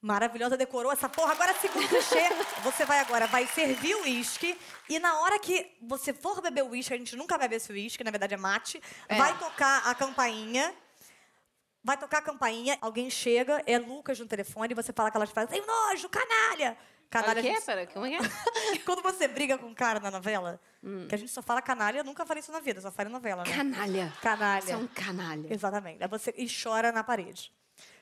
Maravilhosa, 0.00 0.56
decorou 0.56 0.90
essa 0.90 1.08
porra. 1.08 1.32
Agora, 1.32 1.54
segundo 1.60 1.86
clichê, 1.88 2.28
você 2.62 2.84
vai 2.84 2.98
agora, 3.00 3.26
vai 3.26 3.46
servir 3.46 3.94
o 3.96 4.02
uísque. 4.02 4.58
E 4.88 4.98
na 4.98 5.20
hora 5.20 5.38
que 5.38 5.76
você 5.82 6.12
for 6.12 6.40
beber 6.40 6.64
o 6.64 6.70
uísque, 6.70 6.94
a 6.94 6.96
gente 6.98 7.14
nunca 7.14 7.36
bebe 7.38 7.56
esse 7.56 7.70
uísque, 7.72 8.02
na 8.02 8.10
verdade 8.10 8.34
é 8.34 8.36
mate, 8.36 8.82
É. 9.08 9.16
vai 9.16 9.36
tocar 9.38 9.86
a 9.86 9.94
campainha. 9.94 10.74
Vai 11.84 11.96
tocar 11.96 12.18
a 12.18 12.22
campainha, 12.22 12.78
alguém 12.80 13.10
chega, 13.10 13.62
é 13.66 13.76
Lucas 13.78 14.18
no 14.20 14.26
telefone, 14.26 14.72
você 14.74 14.92
fala 14.92 15.08
aquelas 15.08 15.30
frases, 15.30 15.50
tem 15.50 15.66
nojo, 15.66 16.08
canalha! 16.08 16.76
Canalha, 17.10 17.40
o 17.40 17.42
quê? 17.42 17.52
gente- 17.52 17.64
Pera, 17.66 17.86
como 17.88 18.06
é 18.06 18.10
que 18.10 18.14
é? 18.16 18.78
Quando 18.86 19.02
você 19.02 19.28
briga 19.28 19.58
com 19.58 19.66
um 19.66 19.74
cara 19.74 20.00
na 20.00 20.10
novela, 20.10 20.58
Hum. 20.82 21.06
que 21.08 21.14
a 21.14 21.18
gente 21.18 21.30
só 21.30 21.42
fala 21.42 21.60
canalha, 21.60 21.98
eu 21.98 22.04
nunca 22.04 22.24
falei 22.24 22.40
isso 22.40 22.50
na 22.52 22.60
vida, 22.60 22.80
só 22.80 22.90
falei 22.90 23.12
novela, 23.12 23.42
né? 23.44 23.54
Canalha. 23.54 24.12
Canalha. 24.22 24.62
Você 24.62 24.72
é 24.72 24.76
um 24.76 24.86
canalha. 24.86 25.52
Exatamente. 25.52 26.02
Aí 26.02 26.08
você 26.08 26.32
e 26.38 26.46
chora 26.48 26.90
na 26.90 27.04
parede. 27.04 27.52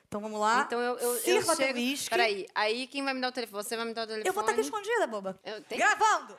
Então 0.07 0.21
vamos 0.21 0.39
lá. 0.39 0.63
Então 0.65 0.79
eu, 0.79 0.97
eu, 0.97 1.13
eu 1.13 1.19
Sirva 1.19 1.55
teu 1.55 1.67
chego... 1.67 2.09
Peraí, 2.09 2.47
aí 2.55 2.87
quem 2.87 3.03
vai 3.03 3.13
me 3.13 3.19
dar 3.21 3.29
o 3.29 3.31
telefone? 3.31 3.63
Você 3.63 3.75
vai 3.75 3.85
me 3.85 3.93
dar 3.93 4.03
o 4.03 4.07
telefone? 4.07 4.27
Eu 4.29 4.33
vou 4.33 4.41
estar 4.41 4.51
aqui 4.53 4.61
escondida, 4.61 5.07
boba. 5.07 5.39
Eu 5.43 5.61
tenho- 5.63 5.79
Gravando! 5.81 6.37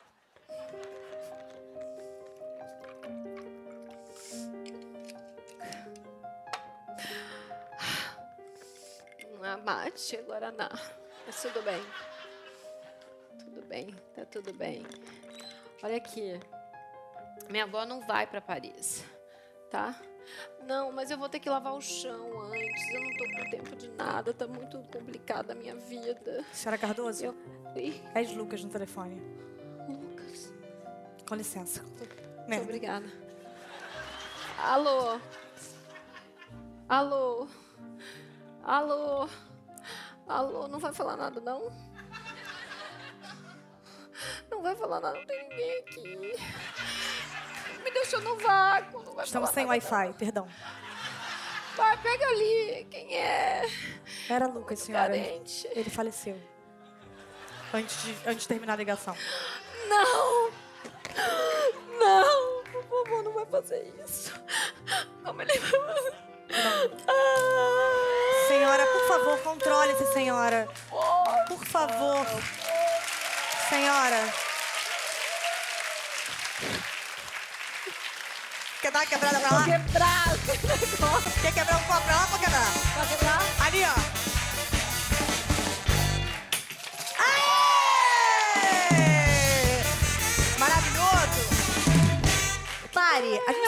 Mate, 9.57 10.17
Guaraná. 10.23 10.69
Mas 11.25 11.41
tudo 11.41 11.61
bem. 11.61 11.81
Tudo 13.39 13.61
bem, 13.67 13.95
tá 14.15 14.25
tudo 14.25 14.53
bem. 14.53 14.85
Olha 15.81 15.97
aqui. 15.97 16.39
Minha 17.49 17.63
avó 17.65 17.85
não 17.85 18.01
vai 18.01 18.25
pra 18.27 18.39
Paris, 18.41 19.03
tá? 19.69 19.99
Não, 20.65 20.91
mas 20.91 21.11
eu 21.11 21.17
vou 21.17 21.27
ter 21.27 21.39
que 21.39 21.49
lavar 21.49 21.73
o 21.73 21.81
chão 21.81 22.41
antes. 22.41 22.93
Eu 22.93 23.01
não 23.01 23.17
tô 23.17 23.25
com 23.25 23.49
tempo 23.49 23.75
de 23.75 23.89
nada. 23.89 24.33
Tá 24.33 24.47
muito 24.47 24.77
complicada 24.91 25.51
a 25.53 25.55
minha 25.55 25.75
vida. 25.75 26.43
Senhora 26.53 26.77
Cardoso, 26.77 27.25
Eu... 27.25 27.35
Ih, 27.75 28.01
é 28.15 28.21
Lucas 28.33 28.63
no 28.63 28.69
telefone. 28.69 29.21
Lucas. 29.89 30.53
Com 31.27 31.35
licença. 31.35 31.81
Muito 31.83 32.47
Merda. 32.47 32.63
obrigada. 32.63 33.05
Alô? 34.57 35.19
Alô? 36.87 37.47
Alô? 38.63 39.27
Alô? 40.27 40.67
Não 40.67 40.79
vai 40.79 40.93
falar 40.93 41.17
nada, 41.17 41.39
não? 41.41 41.71
Não 44.49 44.61
vai 44.61 44.75
falar 44.75 45.01
nada, 45.01 45.17
não 45.19 45.25
tem 45.25 45.49
ninguém 45.49 45.79
aqui. 45.79 46.33
Me 47.83 47.91
deixou 47.91 48.21
no 48.21 48.37
vácuo. 48.37 49.03
Não 49.03 49.13
vai 49.13 49.25
Estamos 49.25 49.49
sem 49.49 49.65
Wi-Fi, 49.65 50.13
perdão. 50.13 50.45
não. 50.45 50.53
Vai, 51.75 51.97
pega 51.97 52.25
ali. 52.27 52.87
Quem 52.89 53.17
é? 53.17 53.63
Era 54.29 54.47
Lucas, 54.47 54.79
senhora. 54.79 55.07
Carente. 55.07 55.67
Ele 55.71 55.89
faleceu. 55.89 56.39
Antes 57.73 58.03
de, 58.03 58.11
antes 58.29 58.41
de 58.43 58.47
terminar 58.47 58.73
a 58.73 58.77
ligação. 58.77 59.15
Não! 59.89 60.51
Não! 61.99 62.63
Por 62.71 62.83
favor, 62.83 63.23
não 63.23 63.33
vai 63.33 63.45
fazer 63.47 63.91
isso. 64.05 64.33
Como 65.25 65.41
ele 65.41 65.57
vai 65.59 65.71
fazer? 65.95 66.13
Ah, 67.07 68.02
Senhora, 68.63 68.85
por 68.85 69.07
favor, 69.09 69.37
controle-se, 69.39 70.13
senhora. 70.13 70.69
Por 71.49 71.65
favor. 71.65 72.25
Senhora. 73.67 74.33
Quer 78.81 78.91
dar 78.93 78.99
uma 78.99 79.05
quebrada 79.05 79.39
pra 79.41 79.49
lá? 79.49 79.65
Quebrar. 79.65 80.23
Quer 81.41 81.53
quebrar 81.53 81.75
um 81.75 81.83
copo 81.83 82.01
pra 82.03 82.15
lá 82.15 82.27
ou 82.31 82.39
quebrar? 82.39 82.71
Pode 82.95 83.09
quebrar? 83.09 83.41
Ali, 83.65 83.83
ó. 83.83 83.93
Maravilhoso! 90.57 91.53
Mari, 92.95 93.41
a 93.45 93.51
gente 93.51 93.62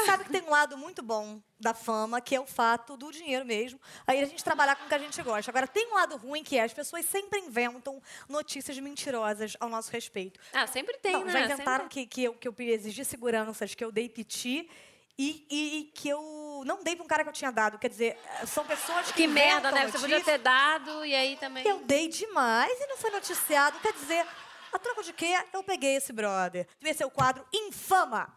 um 0.46 0.50
lado 0.50 0.78
muito 0.78 1.02
bom 1.02 1.42
da 1.60 1.74
fama, 1.74 2.22
que 2.22 2.36
é 2.36 2.40
o 2.40 2.46
fato 2.46 2.96
do 2.96 3.12
dinheiro 3.12 3.46
mesmo. 3.46 3.80
Aí 4.06 4.22
a 4.22 4.26
gente 4.26 4.44
trabalhar 4.44 4.76
com 4.76 4.86
o 4.86 4.88
que 4.88 4.94
a 4.96 5.00
gente 5.00 5.22
gosta. 5.22 5.50
Agora, 5.52 5.68
tem 5.68 5.88
um 5.92 5.96
lado 5.96 6.16
ruim 6.18 6.44
que 6.44 6.58
é 6.58 6.64
as 6.64 6.74
pessoas 6.74 7.06
sempre 7.06 7.40
inventam 7.40 8.02
notícias 8.30 8.78
mentirosas 8.80 9.56
ao 9.60 9.70
nosso 9.70 9.92
respeito. 9.92 10.40
Ah, 10.54 10.68
sempre 10.68 10.98
tem, 11.00 11.14
Não, 11.14 11.26
né? 11.26 11.32
já 11.32 11.40
inventaram 11.42 11.86
Sempre- 11.86 11.90
que, 11.90 12.08
que, 12.08 12.24
eu, 12.24 12.34
que 12.34 12.48
eu 12.48 12.56
exigi 12.60 13.04
seguranças, 13.04 13.74
que 13.76 13.84
eu 13.84 13.92
dei 13.92 14.08
piti 14.10 14.70
e, 15.18 15.46
e- 15.50 15.78
e 15.80 15.84
que 15.94 16.10
eu 16.10 16.64
não 16.66 16.84
dei 16.84 16.96
pra 16.96 17.06
um 17.06 17.08
cara 17.08 17.24
que 17.24 17.30
eu 17.30 17.34
tinha 17.34 17.52
dado. 17.52 17.80
Quer 17.80 17.90
dizer, 17.90 18.18
são 18.46 18.66
pessoas 18.66 19.08
que. 19.08 19.14
Que 19.14 19.28
merda, 19.28 19.72
né? 19.72 19.86
Você 19.90 20.00
podia 20.00 20.22
ter 20.22 20.38
dado 20.40 21.06
e 21.06 21.16
aí 21.16 21.38
também. 21.38 21.66
Eu 21.68 21.80
dei 21.86 22.08
demais 22.10 22.72
e 22.80 22.88
não 22.88 22.98
foi 22.98 23.10
noticiado. 23.12 23.80
Quer 23.80 23.94
dizer, 23.94 24.26
a 24.74 24.78
troco 24.80 25.02
de 25.04 25.14
quê? 25.14 25.34
Eu 25.54 25.64
peguei 25.64 25.96
esse 25.96 26.12
brother. 26.12 26.68
Esse 26.84 27.02
é 27.02 27.06
o 27.06 27.12
quadro 27.12 27.46
Infama. 27.54 28.34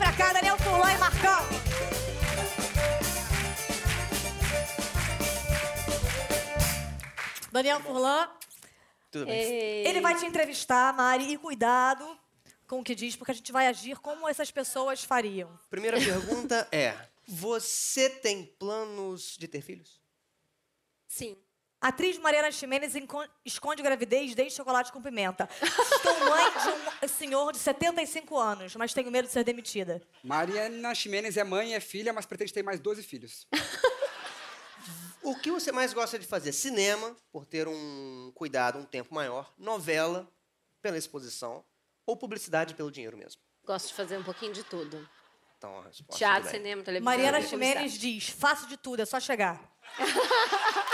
Pra 0.00 0.12
cá, 0.14 0.32
Daniel 0.32 0.56
Furlan 0.56 0.92
e 0.94 0.98
Marcão. 0.98 1.40
Daniel 7.52 7.80
Furlan, 7.80 8.30
Tudo 9.10 9.26
bem. 9.26 9.86
Ele 9.86 10.00
vai 10.00 10.16
te 10.18 10.24
entrevistar, 10.24 10.94
Mari, 10.94 11.30
e 11.32 11.36
cuidado 11.36 12.18
com 12.66 12.80
o 12.80 12.84
que 12.84 12.94
diz, 12.94 13.14
porque 13.14 13.32
a 13.32 13.34
gente 13.34 13.52
vai 13.52 13.66
agir 13.66 13.98
como 13.98 14.26
essas 14.26 14.50
pessoas 14.50 15.04
fariam. 15.04 15.50
Primeira 15.68 15.98
pergunta 16.00 16.66
é: 16.72 16.96
você 17.26 18.08
tem 18.08 18.46
planos 18.58 19.36
de 19.36 19.46
ter 19.46 19.60
filhos? 19.60 20.00
Sim. 21.06 21.36
A 21.80 21.88
atriz 21.88 22.18
Mariana 22.18 22.52
Ximenes 22.52 22.92
esconde 23.42 23.82
gravidez 23.82 24.34
desde 24.34 24.56
chocolate 24.56 24.92
com 24.92 25.00
pimenta. 25.00 25.48
Estou 25.62 26.20
mãe 26.28 26.44
de 26.50 27.06
um 27.06 27.08
senhor 27.08 27.52
de 27.52 27.58
75 27.58 28.36
anos, 28.38 28.76
mas 28.76 28.92
tenho 28.92 29.10
medo 29.10 29.26
de 29.26 29.32
ser 29.32 29.44
demitida. 29.44 30.02
Mariana 30.22 30.94
Ximenes 30.94 31.38
é 31.38 31.44
mãe, 31.44 31.74
é 31.74 31.80
filha, 31.80 32.12
mas 32.12 32.26
pretende 32.26 32.52
ter 32.52 32.62
mais 32.62 32.80
12 32.80 33.02
filhos. 33.02 33.46
O 35.22 35.36
que 35.36 35.50
você 35.50 35.70
mais 35.70 35.92
gosta 35.92 36.18
de 36.18 36.26
fazer? 36.26 36.50
Cinema, 36.50 37.14
por 37.30 37.44
ter 37.44 37.68
um 37.68 38.32
cuidado, 38.34 38.78
um 38.78 38.84
tempo 38.84 39.14
maior. 39.14 39.52
Novela, 39.58 40.26
pela 40.80 40.96
exposição. 40.96 41.62
Ou 42.06 42.16
publicidade 42.16 42.74
pelo 42.74 42.90
dinheiro 42.90 43.18
mesmo. 43.18 43.40
Gosto 43.64 43.88
de 43.88 43.94
fazer 43.94 44.16
um 44.16 44.24
pouquinho 44.24 44.54
de 44.54 44.64
tudo. 44.64 45.06
Então, 45.58 45.78
a 45.80 45.84
resposta 45.84 46.16
Teatro, 46.16 46.44
bem. 46.44 46.52
cinema, 46.52 46.82
televisão. 46.82 47.04
Mariana. 47.04 47.42
Ximenes 47.42 47.92
diz: 47.98 48.30
faço 48.30 48.66
de 48.66 48.78
tudo, 48.78 49.02
é 49.02 49.04
só 49.04 49.20
chegar. 49.20 49.60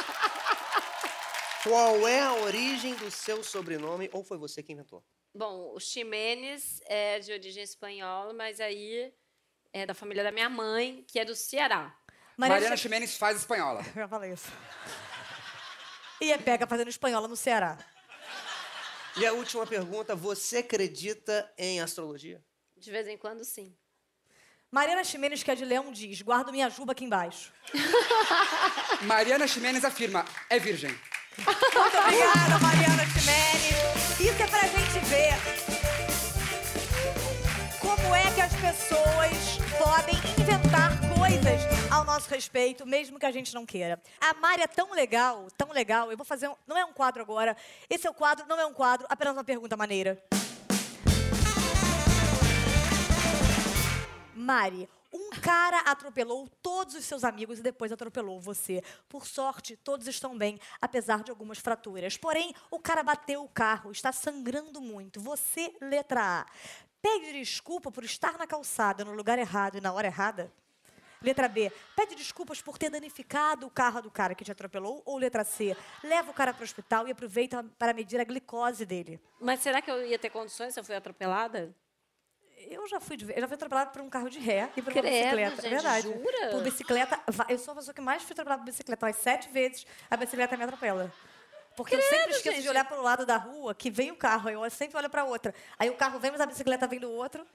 Qual 1.66 2.06
é 2.06 2.20
a 2.20 2.32
origem 2.34 2.94
do 2.94 3.10
seu 3.10 3.42
sobrenome 3.42 4.08
ou 4.12 4.22
foi 4.22 4.38
você 4.38 4.62
que 4.62 4.72
inventou? 4.72 5.04
Bom, 5.34 5.72
o 5.74 5.80
Ximenes 5.80 6.80
é 6.86 7.18
de 7.18 7.32
origem 7.32 7.62
espanhola, 7.62 8.32
mas 8.32 8.60
aí 8.60 9.12
é 9.72 9.84
da 9.84 9.92
família 9.92 10.22
da 10.22 10.30
minha 10.30 10.48
mãe, 10.48 11.04
que 11.08 11.18
é 11.18 11.24
do 11.24 11.34
Ceará. 11.34 11.92
Mariana 12.36 12.76
Xi- 12.76 12.82
Ximenes 12.84 13.16
faz 13.16 13.38
espanhola. 13.38 13.80
Eu 13.96 14.02
já 14.02 14.08
falei 14.08 14.32
isso. 14.32 14.46
E 16.20 16.32
é 16.32 16.38
pega 16.38 16.66
fazendo 16.66 16.88
espanhola 16.88 17.26
no 17.26 17.36
Ceará. 17.36 17.76
E 19.16 19.26
a 19.26 19.32
última 19.32 19.66
pergunta: 19.66 20.14
você 20.14 20.58
acredita 20.58 21.52
em 21.58 21.80
astrologia? 21.80 22.42
De 22.76 22.90
vez 22.90 23.08
em 23.08 23.16
quando, 23.18 23.44
sim. 23.44 23.76
Mariana 24.70 25.02
Ximenes, 25.04 25.42
que 25.42 25.50
é 25.50 25.54
de 25.54 25.64
Leão, 25.64 25.90
diz: 25.90 26.22
guardo 26.22 26.52
minha 26.52 26.70
juba 26.70 26.92
aqui 26.92 27.04
embaixo. 27.04 27.52
Mariana 29.02 29.46
Ximenes 29.48 29.84
afirma, 29.84 30.24
é 30.48 30.58
virgem. 30.58 30.96
Muito 31.44 31.98
obrigada, 31.98 32.58
Mariana 32.60 33.04
Ximenes. 33.06 34.20
Isso 34.20 34.42
é 34.42 34.46
pra 34.46 34.60
gente 34.62 34.98
ver 35.06 35.34
como 37.80 38.14
é 38.14 38.30
que 38.32 38.40
as 38.40 38.52
pessoas 38.54 39.58
podem 39.78 40.14
inventar 40.40 40.92
coisas 41.18 41.60
ao 41.90 42.04
nosso 42.04 42.30
respeito, 42.30 42.86
mesmo 42.86 43.18
que 43.18 43.26
a 43.26 43.30
gente 43.30 43.54
não 43.54 43.66
queira. 43.66 44.00
A 44.20 44.34
Mari 44.34 44.62
é 44.62 44.66
tão 44.66 44.92
legal, 44.92 45.48
tão 45.56 45.70
legal. 45.72 46.10
Eu 46.10 46.16
vou 46.16 46.24
fazer 46.24 46.48
um. 46.48 46.54
Não 46.66 46.76
é 46.76 46.84
um 46.84 46.92
quadro 46.92 47.22
agora. 47.22 47.56
Esse 47.90 48.06
é 48.06 48.10
o 48.10 48.14
quadro, 48.14 48.46
não 48.48 48.58
é 48.58 48.64
um 48.64 48.72
quadro, 48.72 49.06
apenas 49.10 49.34
uma 49.34 49.44
pergunta 49.44 49.76
maneira. 49.76 50.22
Mari, 54.34 54.88
cara 55.46 55.78
atropelou 55.82 56.48
todos 56.60 56.96
os 56.96 57.04
seus 57.04 57.22
amigos 57.22 57.60
e 57.60 57.62
depois 57.62 57.92
atropelou 57.92 58.40
você. 58.40 58.82
Por 59.08 59.24
sorte, 59.24 59.76
todos 59.76 60.08
estão 60.08 60.36
bem, 60.36 60.58
apesar 60.80 61.22
de 61.22 61.30
algumas 61.30 61.60
fraturas. 61.60 62.16
Porém, 62.16 62.52
o 62.68 62.80
cara 62.80 63.00
bateu 63.04 63.44
o 63.44 63.48
carro, 63.48 63.92
está 63.92 64.10
sangrando 64.10 64.80
muito. 64.80 65.20
Você, 65.20 65.72
letra 65.80 66.40
A, 66.40 66.46
pede 67.00 67.32
desculpa 67.32 67.92
por 67.92 68.02
estar 68.02 68.36
na 68.36 68.44
calçada 68.44 69.04
no 69.04 69.12
lugar 69.12 69.38
errado 69.38 69.78
e 69.78 69.80
na 69.80 69.92
hora 69.92 70.08
errada? 70.08 70.52
Letra 71.22 71.46
B, 71.46 71.70
pede 71.94 72.16
desculpas 72.16 72.60
por 72.60 72.76
ter 72.76 72.90
danificado 72.90 73.68
o 73.68 73.70
carro 73.70 74.02
do 74.02 74.10
cara 74.10 74.34
que 74.34 74.44
te 74.44 74.50
atropelou? 74.50 75.00
Ou 75.06 75.16
letra 75.16 75.44
C, 75.44 75.76
leva 76.02 76.28
o 76.28 76.34
cara 76.34 76.52
para 76.52 76.62
o 76.62 76.64
hospital 76.64 77.06
e 77.06 77.12
aproveita 77.12 77.64
para 77.78 77.94
medir 77.94 78.20
a 78.20 78.24
glicose 78.24 78.84
dele? 78.84 79.20
Mas 79.40 79.60
será 79.60 79.80
que 79.80 79.90
eu 79.92 80.04
ia 80.04 80.18
ter 80.18 80.30
condições 80.30 80.74
se 80.74 80.80
eu 80.80 80.84
fui 80.84 80.96
atropelada? 80.96 81.72
Eu 82.56 82.86
já 82.88 82.98
fui, 82.98 83.16
de- 83.16 83.30
eu 83.32 83.40
já 83.40 83.46
fui 83.46 83.54
atropelada 83.54 83.90
por 83.90 84.00
um 84.02 84.08
carro 84.08 84.28
de 84.30 84.38
ré 84.38 84.70
e 84.76 84.82
por 84.82 84.92
uma 84.92 85.00
Credo, 85.00 85.12
bicicleta. 85.12 85.62
gente, 85.62 85.70
verdade. 85.70 86.02
jura? 86.08 86.48
Por 86.50 86.62
bicicleta. 86.62 87.20
Eu 87.48 87.58
sou 87.58 87.72
a 87.72 87.76
pessoa 87.76 87.94
que 87.94 88.00
mais 88.00 88.22
fui 88.22 88.32
atropelada 88.32 88.62
por 88.62 88.66
bicicleta. 88.66 89.06
Umas 89.06 89.16
sete 89.16 89.48
vezes 89.50 89.86
a 90.10 90.16
bicicleta 90.16 90.56
me 90.56 90.64
atropela. 90.64 91.12
Porque 91.76 91.94
eu 91.94 92.00
sempre 92.02 92.30
esqueço 92.30 92.56
de 92.56 92.62
gente. 92.62 92.68
olhar 92.70 92.84
para 92.86 92.98
o 92.98 93.02
lado 93.02 93.26
da 93.26 93.36
rua 93.36 93.74
que 93.74 93.90
vem 93.90 94.10
o 94.10 94.16
carro. 94.16 94.48
Eu 94.48 94.68
sempre 94.70 94.96
olho 94.96 95.10
para 95.10 95.24
outra. 95.24 95.54
Aí 95.78 95.90
o 95.90 95.94
carro 95.94 96.18
vem, 96.18 96.30
mas 96.30 96.40
a 96.40 96.46
bicicleta 96.46 96.86
vem 96.86 96.98
do 96.98 97.10
outro. 97.10 97.46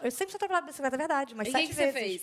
Eu 0.00 0.10
sempre 0.12 0.30
sou 0.30 0.36
atropelada 0.36 0.64
por 0.64 0.70
bicicleta, 0.70 0.94
é 0.94 0.98
verdade. 0.98 1.34
Mas 1.34 1.48
e 1.48 1.50
o 1.50 1.52
sete 1.52 1.62
que, 1.62 1.68
que 1.70 1.74
você 1.74 1.90
vezes. 1.92 2.22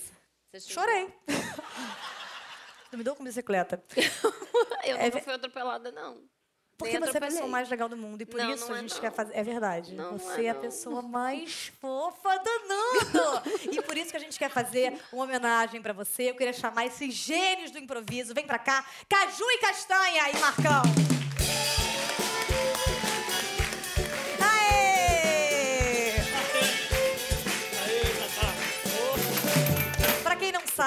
fez? 0.50 0.62
Você? 0.62 0.72
Chorei. 0.72 1.14
Não 2.90 2.98
me 2.98 3.04
dou 3.04 3.14
com 3.14 3.22
bicicleta. 3.24 3.82
Eu 4.84 4.96
É 4.96 5.04
nunca 5.06 5.20
fui 5.20 5.34
atropelada, 5.34 5.90
não. 5.92 6.22
Porque 6.78 6.98
você 6.98 7.14
é 7.14 7.18
a 7.18 7.20
pessoa 7.20 7.46
mais 7.46 7.68
legal 7.70 7.88
do 7.88 7.96
mundo. 7.96 8.20
E 8.20 8.26
por 8.26 8.38
Não, 8.38 8.52
isso 8.52 8.66
não 8.68 8.74
a 8.74 8.78
é 8.78 8.80
gente 8.82 8.94
não. 8.94 9.00
quer 9.00 9.12
fazer. 9.12 9.34
É 9.34 9.42
verdade. 9.42 9.96
Você 10.12 10.42
é 10.42 10.44
é 10.44 10.50
a 10.50 10.54
pessoa 10.54 11.00
mais 11.02 11.72
fofa 11.80 12.38
do 12.38 12.50
mundo. 12.68 13.42
e 13.72 13.82
por 13.82 13.96
isso 13.96 14.10
que 14.10 14.16
a 14.16 14.20
gente 14.20 14.38
quer 14.38 14.50
fazer 14.50 14.98
uma 15.12 15.24
homenagem 15.24 15.80
pra 15.80 15.92
você. 15.92 16.30
Eu 16.30 16.34
queria 16.34 16.52
chamar 16.52 16.86
esses 16.86 17.14
gênios 17.14 17.70
do 17.70 17.78
improviso. 17.78 18.34
Vem 18.34 18.46
pra 18.46 18.58
cá. 18.58 18.84
Caju 19.08 19.44
e 19.50 19.58
Castanha 19.58 20.30
e 20.30 20.38
Marcão. 20.38 20.82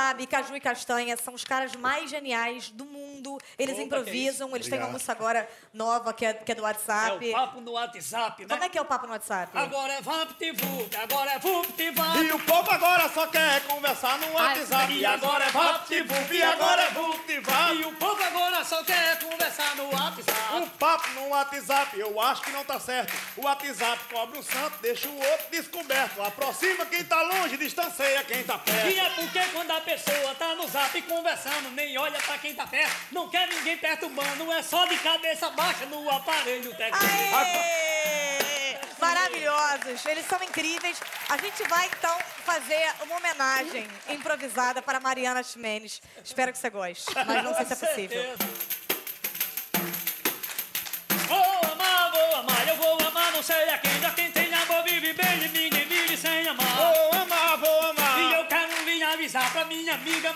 Sabe, 0.09 0.25
Caju 0.25 0.55
e 0.55 0.59
Castanha 0.59 1.15
são 1.17 1.33
os 1.35 1.43
caras 1.43 1.75
mais 1.75 2.09
geniais 2.09 2.69
do 2.69 2.83
mundo. 2.85 3.37
Eles 3.57 3.75
Opa, 3.75 3.83
improvisam, 3.83 4.55
eles 4.55 4.67
têm 4.67 4.79
uma 4.79 4.89
música 4.89 5.11
agora 5.11 5.47
nova 5.73 6.13
que 6.13 6.25
é, 6.25 6.33
que 6.33 6.51
é 6.51 6.55
do 6.55 6.61
É 6.61 6.63
WhatsApp. 6.65 7.29
o 7.29 7.31
papo 7.31 7.61
no 7.61 7.71
WhatsApp, 7.73 8.41
né? 8.41 8.47
Como 8.49 8.63
é 8.63 8.69
que 8.69 8.77
é 8.77 8.81
o 8.81 8.85
papo 8.85 9.05
no 9.05 9.13
WhatsApp? 9.13 9.55
Agora 9.55 9.93
é 9.93 10.01
VaptVup, 10.01 10.95
agora 10.97 11.31
é 11.31 11.39
VuptVup. 11.39 12.17
E 12.25 12.31
o 12.31 12.39
povo 12.39 12.71
agora 12.71 13.09
só 13.09 13.27
quer 13.27 13.61
conversar 13.67 14.17
no 14.17 14.31
WhatsApp. 14.33 14.93
E 14.93 15.05
agora 15.05 15.45
é 15.45 15.49
VaptVup, 15.51 16.33
E 16.33 16.41
agora 16.43 16.81
é 16.81 16.89
VuptVup. 16.91 17.75
E 17.75 17.85
o 17.85 17.95
povo 17.97 18.23
agora 18.23 18.63
só 18.65 18.83
quer 18.83 19.19
conversar 19.19 19.75
no 19.75 19.93
WhatsApp. 19.93 20.55
Um 20.55 20.69
papo 20.69 21.09
no 21.11 21.27
WhatsApp, 21.29 21.99
eu 21.99 22.19
acho 22.19 22.41
que 22.41 22.51
não 22.51 22.65
tá 22.65 22.79
certo. 22.79 23.13
O 23.37 23.43
WhatsApp 23.43 23.99
cobre 24.11 24.39
um 24.39 24.43
santo, 24.43 24.77
deixa 24.81 25.07
o 25.07 25.15
outro 25.15 25.45
descoberto. 25.51 26.21
Aproxima 26.21 26.85
quem 26.87 27.03
tá 27.03 27.21
longe, 27.21 27.57
distancia 27.57 28.23
quem 28.23 28.43
tá 28.43 28.57
perto. 28.57 28.87
E 28.87 28.99
é 28.99 29.09
porque 29.11 29.39
quando 29.53 29.71
a 29.71 29.81
pessoa 29.81 29.98
tá 30.37 30.55
no 30.55 30.67
zap 30.67 31.01
conversando, 31.03 31.71
nem 31.71 31.97
olha 31.97 32.19
pra 32.19 32.37
quem 32.37 32.53
tá 32.53 32.65
perto, 32.65 32.95
não 33.11 33.29
quer 33.29 33.47
ninguém 33.47 33.77
perturbando, 33.77 34.51
é 34.51 34.63
só 34.63 34.85
de 34.85 34.97
cabeça 34.97 35.49
baixa 35.49 35.85
no 35.85 36.09
aparelho 36.09 36.73
técnico. 36.75 37.05
Aê! 37.05 38.77
Maravilhosos, 38.99 40.05
eles 40.05 40.25
são 40.25 40.41
incríveis. 40.43 40.99
A 41.29 41.37
gente 41.37 41.63
vai 41.67 41.87
então 41.87 42.17
fazer 42.45 42.93
uma 43.01 43.17
homenagem 43.17 43.87
improvisada 44.09 44.81
para 44.81 44.99
Mariana 44.99 45.41
Ximenes. 45.41 46.01
Espero 46.23 46.51
que 46.51 46.57
você 46.57 46.69
goste, 46.69 47.05
mas 47.25 47.43
não 47.43 47.53
sei 47.55 47.65
se 47.65 47.73
é 47.73 47.75
possível. 47.75 48.78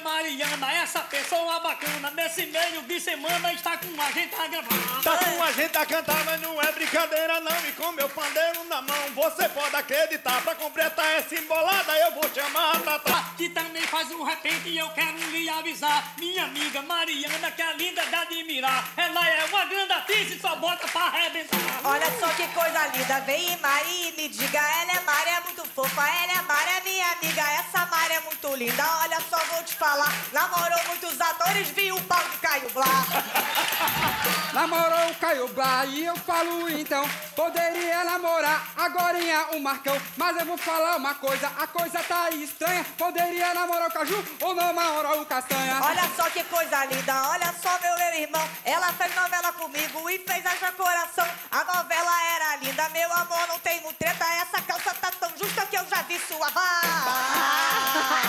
Minha 0.04 0.13
amiga 0.13 0.13
Mariana, 0.24 0.72
essa 0.76 1.02
pessoa 1.02 1.60
bacana, 1.60 2.10
nesse 2.12 2.46
meio 2.46 2.82
de 2.84 2.98
semana 2.98 3.52
está 3.52 3.76
com 3.76 4.02
a 4.02 4.10
gente 4.12 4.34
a 4.34 4.48
gravar. 4.48 5.02
Tá 5.04 5.18
com 5.18 5.44
a 5.44 5.52
gente 5.52 5.78
a 5.78 5.86
cantar, 5.86 6.24
mas 6.24 6.40
não 6.40 6.62
é 6.62 6.72
brincadeira 6.72 7.42
não. 7.42 7.68
E 7.68 7.74
com 7.74 7.92
meu 7.92 8.08
pandeiro 8.08 8.64
na 8.70 8.82
mão, 8.82 9.12
você 9.16 9.50
pode 9.50 9.76
acreditar. 9.76 10.42
Pra 10.42 10.56
completar 10.56 11.06
essa 11.18 11.36
embolada, 11.36 11.92
eu 11.98 12.14
vou 12.14 12.24
chamar 12.34 12.78
a 12.78 12.80
Tatá. 12.80 13.34
Que 13.36 13.50
também 13.50 13.86
faz 13.88 14.10
um 14.12 14.24
repente 14.24 14.70
e 14.70 14.78
eu 14.78 14.90
quero 14.92 15.18
lhe 15.18 15.50
avisar. 15.50 16.14
Minha 16.18 16.46
amiga 16.46 16.82
Mariana, 16.84 17.52
que 17.52 17.62
é 17.62 17.74
linda 17.74 18.06
de 18.06 18.16
admirar. 18.16 18.88
Ela 18.96 19.30
é 19.30 19.44
uma 19.44 19.66
grande 19.66 19.92
atriz 19.92 20.32
e 20.32 20.40
só 20.40 20.56
bota 20.56 20.88
pra 20.88 21.02
arrebentar. 21.02 21.74
Olha 21.84 22.10
só 22.18 22.28
que 22.30 22.48
coisa 22.48 22.88
linda, 22.96 23.20
vem 23.22 23.58
Mari 23.58 24.08
e 24.08 24.12
me 24.14 24.30
diga, 24.30 24.58
ela 24.58 24.94
é 24.94 25.00
Mari, 25.02 25.30
é 25.32 25.40
muito 25.42 25.66
fofa, 25.76 26.02
ela 26.02 26.40
é 26.40 26.42
Mari, 26.44 26.72
é 26.78 26.82
minha 26.90 27.12
amiga, 27.12 27.42
essa 27.42 27.86
Mari 27.88 28.14
é 28.14 28.20
muito 28.22 28.56
linda, 28.56 28.86
olha 29.02 29.18
só, 29.30 29.38
vou 29.52 29.62
te 29.64 29.76
falar, 29.76 30.13
namorou 30.32 30.80
muitos 30.88 31.20
atores, 31.20 31.70
vi 31.70 31.92
o 31.92 32.02
pau 32.04 32.24
de 32.30 32.38
Caio 32.38 32.70
Blá. 32.72 32.86
Namorou 34.54 35.10
o 35.10 35.16
Caio 35.16 35.48
Blá 35.50 35.86
e 35.86 36.06
eu 36.06 36.16
falo 36.18 36.70
então 36.70 37.04
Poderia 37.36 38.04
namorar 38.04 38.64
agora 38.78 39.18
o 39.54 39.60
Marcão. 39.60 40.00
Mas 40.16 40.38
eu 40.38 40.46
vou 40.46 40.58
falar 40.58 40.98
uma 40.98 41.16
coisa, 41.16 41.48
a 41.48 41.68
coisa 41.68 42.00
tá 42.04 42.30
estranha. 42.30 42.86
Poderia 42.98 43.54
namorar 43.54 43.90
o 43.90 43.92
Caju 43.92 44.26
ou 44.42 44.56
não 44.56 44.74
namorar 44.74 45.20
o 45.20 45.26
Castanha. 45.26 45.80
Olha 45.82 46.10
só 46.16 46.30
que 46.30 46.44
coisa 46.44 46.86
linda, 46.86 47.30
olha 47.30 47.54
só 47.62 47.78
meu, 47.82 47.98
meu 47.98 48.22
irmão, 48.22 48.50
ela 48.64 48.94
fez 48.94 49.14
novela 49.16 49.52
comigo 49.54 50.10
e 50.10 50.20
fez 50.20 50.46
haja 50.46 50.72
coração, 50.74 51.28
a 51.52 51.64
novela 51.64 52.12
era 52.36 52.56
linda, 52.58 52.90
meu 52.90 53.12
amor, 53.14 53.48
não 53.48 53.60
tem 53.60 53.82
mutreta, 53.82 54.26
essa 54.42 54.62
calça 54.62 54.94
tá 54.94 55.03
justa 55.38 55.66
que 55.66 55.76
eu 55.76 55.86
já 55.88 56.02
vi 56.04 56.20
sua 56.20 56.50
vá. 56.50 56.82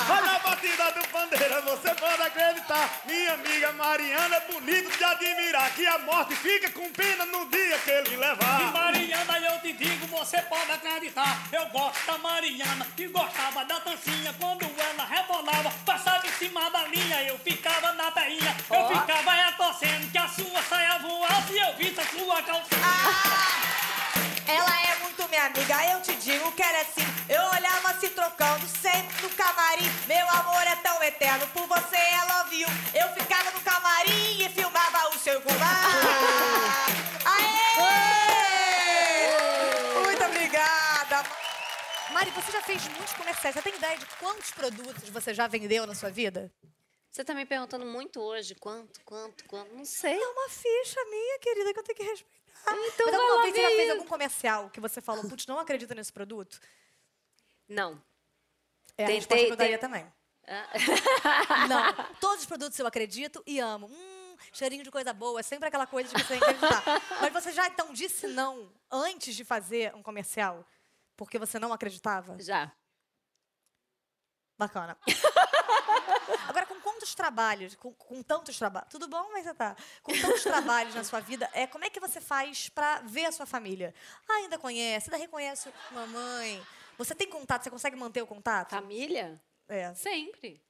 Vai 0.06 0.22
na 0.22 0.38
batida 0.38 0.92
do 0.92 1.08
pandeira, 1.08 1.60
você 1.62 1.94
pode 1.94 2.22
acreditar. 2.22 2.90
Minha 3.06 3.34
amiga 3.34 3.72
Mariana 3.72 4.36
é 4.36 4.40
bonito 4.52 4.96
de 4.96 5.04
admirar. 5.04 5.70
Que 5.74 5.86
a 5.86 5.98
morte 5.98 6.34
fica 6.36 6.70
com 6.70 6.90
pena 6.92 7.24
no 7.26 7.48
dia 7.48 7.78
que 7.78 7.90
ele 7.90 8.14
E 8.14 8.16
levar. 8.16 8.72
Mariana, 8.72 9.38
eu 9.38 9.60
te 9.60 9.72
digo, 9.72 10.06
você 10.06 10.40
pode 10.42 10.70
acreditar. 10.70 11.42
Eu 11.52 11.66
gosto 11.66 12.06
da 12.06 12.18
Mariana 12.18 12.86
e 12.96 13.06
gostava 13.06 13.64
da 13.64 13.78
dancinha. 13.78 14.34
Quando 14.38 14.64
ela 14.64 15.04
rebolava, 15.04 15.70
passava 15.84 16.26
em 16.26 16.32
cima 16.32 16.70
da 16.70 16.82
linha. 16.84 17.22
Eu 17.24 17.38
ficava 17.38 17.92
na 17.92 18.10
terrinha, 18.10 18.56
eu 18.70 18.88
ficava 18.88 19.34
é 19.36 19.52
torcendo 19.52 20.10
que 20.10 20.18
a 20.18 20.28
sua 20.28 20.62
saia 20.62 20.98
voasse 20.98 21.52
e 21.52 21.58
eu 21.58 21.74
visse 21.76 22.00
a 22.00 22.06
sua 22.06 22.42
calcinha. 22.42 23.63
Ela 24.46 24.92
é 24.92 24.96
muito 25.00 25.26
minha 25.28 25.46
amiga, 25.46 25.92
eu 25.92 26.02
te 26.02 26.14
digo 26.16 26.52
que 26.52 26.62
ela 26.62 26.78
é 26.78 26.84
sim. 26.84 27.06
Eu 27.28 27.42
olhava 27.42 27.98
se 27.98 28.10
trocando 28.10 28.66
sempre 28.68 29.22
no 29.22 29.30
camarim. 29.30 29.90
Meu 30.06 30.28
amor 30.28 30.62
é 30.66 30.76
tão 30.76 31.02
eterno, 31.02 31.46
por 31.48 31.66
você 31.66 31.96
é 31.96 32.24
love 32.34 32.60
you. 32.60 32.68
Eu 32.94 33.08
ficava 33.14 33.50
no 33.50 33.60
camarim 33.62 34.44
e 34.44 34.48
filmava 34.50 35.08
o 35.08 35.18
seu 35.18 35.40
gumar. 35.40 36.86
Aê! 37.24 37.74
Muito 40.04 40.24
obrigada. 40.24 41.24
Mari, 42.12 42.30
você 42.30 42.52
já 42.52 42.60
fez 42.60 42.86
muitos 42.88 43.14
comerciais. 43.14 43.54
Você 43.54 43.62
tem 43.62 43.74
ideia 43.74 43.96
de 43.96 44.04
quantos 44.20 44.50
produtos 44.50 45.08
você 45.08 45.32
já 45.32 45.46
vendeu 45.46 45.86
na 45.86 45.94
sua 45.94 46.10
vida? 46.10 46.52
Você 47.10 47.24
tá 47.24 47.32
me 47.32 47.46
perguntando 47.46 47.86
muito 47.86 48.20
hoje 48.20 48.54
quanto, 48.56 49.00
quanto, 49.04 49.44
quanto? 49.46 49.74
Não 49.74 49.84
sei. 49.86 50.20
É 50.20 50.28
uma 50.28 50.48
ficha 50.50 51.02
minha, 51.10 51.38
querida, 51.38 51.72
que 51.72 51.78
eu 51.78 51.84
tenho 51.84 51.96
que 51.96 52.02
respeitar. 52.02 52.43
Então 52.72 53.06
Mas 53.06 53.14
alguma 53.14 53.42
vez 53.42 53.54
você 53.54 53.62
já 53.62 53.68
fez 53.68 53.90
algum 53.90 54.06
comercial 54.06 54.70
que 54.70 54.80
você 54.80 55.00
falou, 55.00 55.28
putz, 55.28 55.46
não 55.46 55.58
acredito 55.58 55.94
nesse 55.94 56.12
produto? 56.12 56.60
Não. 57.68 58.02
É 58.96 59.04
a 59.04 59.06
Tentei- 59.06 59.14
resposta 59.16 59.46
que 59.46 59.52
eu 59.52 59.56
daria 59.56 59.78
também. 59.78 60.06
Ah. 60.46 60.68
Não, 61.68 61.94
todos 62.20 62.40
os 62.40 62.46
produtos 62.46 62.78
eu 62.78 62.86
acredito 62.86 63.42
e 63.46 63.58
amo. 63.58 63.86
Hum, 63.86 64.36
cheirinho 64.52 64.84
de 64.84 64.90
coisa 64.90 65.12
boa, 65.12 65.40
é 65.40 65.42
sempre 65.42 65.66
aquela 65.68 65.86
coisa 65.86 66.14
de 66.14 66.22
você 66.22 66.34
acreditar. 66.34 66.82
Mas 67.20 67.32
você 67.32 67.50
já 67.50 67.66
então 67.66 67.92
disse 67.94 68.26
não 68.26 68.70
antes 68.90 69.34
de 69.34 69.42
fazer 69.44 69.94
um 69.94 70.02
comercial? 70.02 70.66
Porque 71.16 71.38
você 71.38 71.58
não 71.58 71.72
acreditava? 71.72 72.36
Já. 72.40 72.70
Bacana. 74.58 74.96
Agora, 76.48 76.66
com 76.66 76.80
quantos 76.80 77.14
trabalhos, 77.14 77.74
com, 77.74 77.92
com 77.92 78.22
tantos 78.22 78.58
trabalhos, 78.58 78.88
tudo 78.90 79.08
bom, 79.08 79.30
mas 79.32 79.44
você 79.44 79.54
tá, 79.54 79.76
com 80.02 80.12
tantos 80.12 80.42
trabalhos 80.42 80.94
na 80.94 81.04
sua 81.04 81.20
vida, 81.20 81.48
é, 81.52 81.66
como 81.66 81.84
é 81.84 81.90
que 81.90 82.00
você 82.00 82.20
faz 82.20 82.68
pra 82.68 83.00
ver 83.00 83.26
a 83.26 83.32
sua 83.32 83.46
família? 83.46 83.94
Ah, 84.28 84.34
ainda 84.34 84.58
conhece, 84.58 85.08
ainda 85.08 85.16
reconhece 85.16 85.72
mamãe. 85.90 86.64
Você 86.96 87.14
tem 87.14 87.28
contato, 87.28 87.64
você 87.64 87.70
consegue 87.70 87.96
manter 87.96 88.22
o 88.22 88.26
contato? 88.26 88.70
Família? 88.70 89.40
É, 89.68 89.92
Sempre. 89.94 90.62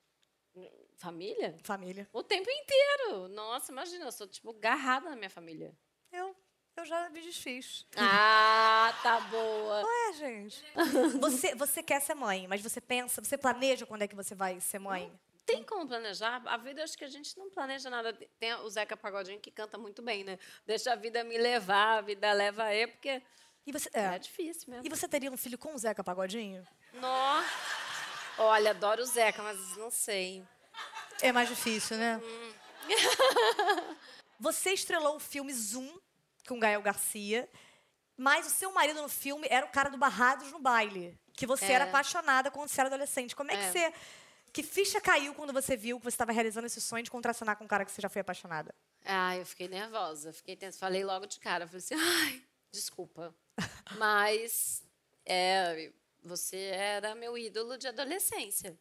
Família? 0.97 1.57
família. 1.63 2.09
O 2.13 2.23
tempo 2.23 2.49
inteiro. 2.49 3.29
Nossa, 3.29 3.73
imagina, 3.73 4.05
eu 4.05 4.13
sou, 4.13 4.27
tipo, 4.27 4.53
garrada 4.55 5.11
na 5.11 5.17
minha 5.17 5.29
família. 5.29 5.77
Eu, 6.13 6.35
eu 6.77 6.85
já 6.85 7.09
me 7.11 7.21
desfiz. 7.21 7.87
Ah, 7.97 8.95
tá 9.03 9.21
boa. 9.21 9.83
É, 10.09 10.13
gente. 10.15 10.63
Você, 11.21 11.55
você 11.55 11.83
quer 11.83 12.01
ser 12.01 12.15
mãe, 12.15 12.47
mas 12.49 12.61
você 12.61 12.81
pensa, 12.81 13.23
você 13.23 13.39
planeja 13.39 13.87
quando 13.87 14.03
é 14.03 14.09
que 14.09 14.15
você 14.15 14.35
vai 14.35 14.61
ser 14.61 14.79
mãe? 14.79 15.13
Tem 15.47 15.63
como 15.63 15.87
planejar? 15.87 16.43
A 16.47 16.57
vida, 16.57 16.83
acho 16.83 16.97
que 16.97 17.05
a 17.05 17.09
gente 17.09 17.37
não 17.39 17.51
planeja 17.51 17.91
nada. 17.91 18.13
Tem 18.39 18.55
o 18.55 18.69
Zeca 18.71 18.97
Pagodinho 18.97 19.39
que 19.41 19.51
canta 19.51 19.77
muito 19.77 20.03
bem, 20.03 20.25
né? 20.25 20.39
Deixa 20.67 20.93
a 20.93 20.97
vida 20.97 21.23
me 21.23 21.37
levar, 21.37 21.99
a 21.99 22.01
vida 22.01 22.33
leva 22.33 22.75
eu, 22.75 22.89
porque 22.89 23.23
E 23.67 23.73
você, 23.73 23.91
é, 23.93 24.15
é. 24.15 24.19
difícil 24.19 24.71
mesmo. 24.71 24.87
E 24.87 24.89
você 24.89 25.07
teria 25.07 25.31
um 25.31 25.37
filho 25.37 25.59
com 25.59 25.75
o 25.75 25.79
Zeca 25.79 26.03
Pagodinho? 26.03 26.67
Nó. 26.95 27.43
Olha, 28.39 28.71
adoro 28.71 29.03
o 29.03 29.07
Zeca, 29.07 29.43
mas 29.43 29.77
não 29.77 29.91
sei. 29.91 30.43
É 31.21 31.31
mais 31.31 31.49
difícil, 31.49 31.97
né? 31.97 32.21
Você 34.41 34.73
estrelou 34.73 35.17
o 35.17 35.21
filme 35.21 35.53
Zoom 35.53 35.99
com 36.47 36.59
Gael 36.59 36.83
Garcia, 36.83 37.49
mas 38.17 38.47
o 38.47 38.51
seu 38.51 38.73
marido 38.73 39.01
no 39.03 39.09
filme 39.09 39.47
era 39.51 39.67
o 39.67 39.71
cara 39.71 39.89
do 39.91 39.97
Barrados 39.99 40.51
no 40.53 40.59
Baile, 40.59 41.19
que 41.35 41.47
você 41.47 41.67
era 41.73 41.85
É. 41.85 41.89
apaixonada 41.89 42.51
quando 42.51 42.69
você 42.69 42.81
era 42.81 42.89
adolescente. 42.89 43.35
Como 43.35 43.51
é, 43.51 43.57
que 43.57 43.63
É. 43.63 43.71
você. 43.73 43.95
Que 44.53 44.63
ficha 44.63 45.01
caiu 45.01 45.35
quando 45.35 45.53
você 45.53 45.77
viu 45.77 45.99
que 45.99 46.05
você 46.05 46.15
estava 46.15 46.31
realizando 46.31 46.67
esse 46.69 46.81
sonho 46.81 47.03
de 47.03 47.11
contracenar 47.11 47.57
com 47.57 47.65
um 47.65 47.67
cara 47.67 47.85
que 47.85 47.91
você 47.91 48.01
já 48.01 48.09
foi 48.09 48.21
apaixonada? 48.21 48.73
Ah, 49.05 49.37
eu 49.37 49.45
fiquei 49.45 49.67
nervosa. 49.67 50.33
Fiquei 50.33 50.55
tensa. 50.55 50.79
Falei 50.79 51.03
logo 51.05 51.27
de 51.27 51.41
cara. 51.41 51.67
Falei 51.67 51.79
assim, 51.81 51.97
ai, 51.97 52.41
desculpa. 52.73 53.35
Mas 53.99 54.85
é, 55.27 55.91
você 56.23 56.57
era 56.57 57.17
meu 57.17 57.37
ídolo 57.37 57.77
de 57.77 57.89
adolescência. 57.89 58.79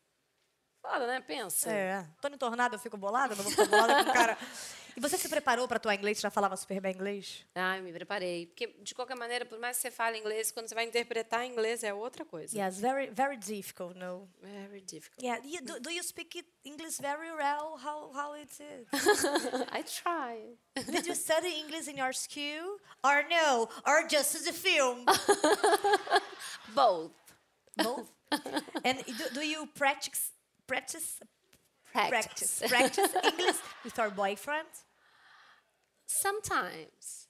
Foda, 0.79 1.07
né? 1.07 1.19
Pensa. 1.21 1.71
É. 1.71 2.07
Tony 2.21 2.37
Tornado, 2.37 2.75
eu 2.75 2.79
fico 2.79 2.95
bolada, 2.95 3.33
não 3.33 3.43
vou 3.43 3.51
ficar 3.51 3.65
bolada 3.65 4.03
com 4.03 4.09
o 4.11 4.13
cara. 4.13 4.37
E 4.95 4.99
você 4.99 5.17
se 5.17 5.27
preparou 5.27 5.67
para 5.67 5.77
atuar 5.77 5.95
inglês? 5.95 6.19
Já 6.19 6.29
falava 6.29 6.55
super 6.55 6.79
bem 6.79 6.93
inglês? 6.93 7.45
Ah, 7.55 7.77
eu 7.77 7.83
me 7.83 7.91
preparei. 7.91 8.47
Porque, 8.47 8.67
de 8.81 8.93
qualquer 8.93 9.17
maneira, 9.17 9.45
por 9.45 9.59
mais 9.59 9.77
que 9.77 9.81
você 9.83 9.91
fale 9.91 10.19
inglês, 10.19 10.51
quando 10.51 10.67
você 10.67 10.75
vai 10.75 10.85
interpretar 10.85 11.45
inglês 11.45 11.83
é 11.83 11.93
outra 11.93 12.23
coisa. 12.23 12.57
Yes, 12.57 12.79
very, 12.79 13.09
very 13.09 13.37
difficult, 13.37 13.97
no. 13.97 14.29
Very 14.41 14.81
difficult. 14.81 15.23
Yeah, 15.23 15.41
you, 15.45 15.61
do, 15.61 15.79
do 15.79 15.89
you 15.89 16.03
speak 16.03 16.45
English 16.63 16.99
very 16.99 17.31
well? 17.31 17.77
How, 17.83 18.11
how 18.13 18.35
it 18.35 18.51
is? 18.51 18.87
I 19.71 19.83
try. 19.83 20.55
Did 20.75 21.07
you 21.07 21.15
study 21.15 21.59
English 21.59 21.87
in 21.87 21.97
your 21.97 22.13
school? 22.13 22.77
Or 23.03 23.23
no? 23.29 23.69
Or 23.87 24.07
just 24.07 24.35
as 24.35 24.47
a 24.47 24.53
film? 24.53 25.05
Both. 26.75 27.11
Both? 27.77 28.11
And 28.83 29.03
do, 29.05 29.25
do 29.33 29.41
you 29.41 29.67
practice, 29.75 30.31
practice, 30.67 31.19
Practice. 31.93 32.59
practice, 32.59 32.97
practice 32.97 33.11
English 33.23 33.55
with 33.83 33.97
your 33.97 34.09
boyfriend? 34.09 34.67
Sometimes. 36.07 37.27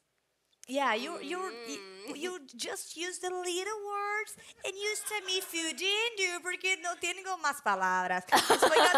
Yeah, 0.68 0.96
you 0.96 1.20
you 1.20 1.44
you, 1.68 1.80
mm. 2.08 2.16
you 2.16 2.40
just 2.56 2.96
use 2.96 3.20
the 3.20 3.28
little 3.28 3.80
words 3.84 4.32
and 4.64 4.72
use 4.72 5.04
to 5.12 5.20
me 5.28 5.44
fudiendo 5.44 6.40
porque 6.42 6.80
no 6.82 6.96
tengo 7.02 7.36
más 7.44 7.62
palabras. 7.62 8.24
Espanhol, 8.32 8.96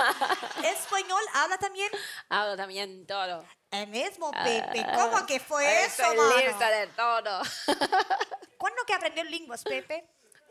espanhol 0.63 1.25
habla 1.34 1.58
también. 1.58 1.89
Hablo 2.30 2.56
también 2.56 3.08
todo. 3.08 3.43
É 3.71 3.88
mesmo, 3.88 4.30
ah, 4.32 4.43
Pepe? 4.43 4.86
Como 4.93 5.25
que 5.25 5.39
foi 5.39 5.65
isso, 5.65 6.04
Estoy 6.04 6.15
mano? 6.15 6.38
lista 6.38 6.69
de 6.69 6.88
todo. 6.93 7.41
Quando 8.60 8.86
que 8.86 8.93
aprendeu 8.93 9.25
línguas, 9.25 9.63
Pepe? 9.63 10.04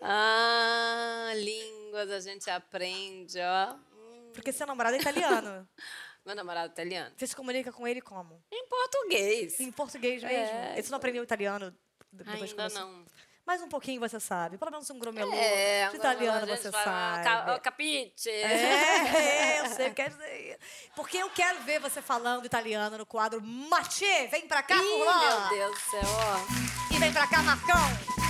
ah, 0.03 1.33
línguas 1.37 2.11
a 2.11 2.21
gente 2.21 2.51
aprende, 2.51 3.41
ó. 3.41 3.77
Porque 4.35 4.53
seu 4.53 4.67
namorado 4.67 4.97
é 4.97 5.01
italiano. 5.01 5.69
Meu 6.25 6.35
namorado 6.35 6.69
é 6.69 6.73
italiano. 6.73 7.15
Você 7.17 7.27
se 7.27 7.37
comunica 7.37 7.71
com 7.73 7.87
ele 7.87 8.01
como? 8.01 8.43
Em 8.51 8.67
português. 8.67 9.61
Em 9.61 9.71
português 9.71 10.23
mesmo? 10.23 10.57
É. 10.57 10.81
Você 10.83 10.91
não 10.91 10.97
aprendeu 10.97 11.23
italiano 11.23 11.75
depois 12.11 12.53
que 12.53 12.61
Ainda 12.61 12.71
começou? 12.75 12.81
não. 12.81 13.05
Mais 13.47 13.61
um 13.61 13.69
pouquinho 13.69 14.01
você 14.01 14.19
sabe. 14.19 14.57
Pelo 14.57 14.71
menos 14.71 14.89
um 14.89 14.99
gromelô. 14.99 15.31
É, 15.35 15.91
de 15.91 15.97
italiano 15.97 16.47
você 16.47 16.73
fala, 16.73 17.23
sabe. 17.23 17.25
"Ca- 17.25 17.59
Capite. 17.61 18.31
É, 18.31 19.61
eu 19.61 19.67
sei 19.75 19.89
que 19.91 19.97
quer 19.97 20.09
dizer. 20.09 20.59
Porque 20.97 21.19
eu 21.19 21.29
quero 21.29 21.61
ver 21.63 21.79
você 21.79 22.01
falando 22.01 22.47
italiano 22.47 22.97
no 22.97 23.05
quadro 23.05 23.43
Machê, 23.43 24.29
vem 24.29 24.49
pra 24.49 24.63
cá, 24.63 24.77
Ih, 24.77 24.79
Furlan. 24.81 25.49
meu 25.51 25.59
Deus 25.59 25.75
do 25.75 25.91
céu. 25.91 26.01
E 26.97 26.99
vem 26.99 27.13
pra 27.13 27.27
cá, 27.27 27.43
Marcão. 27.43 28.24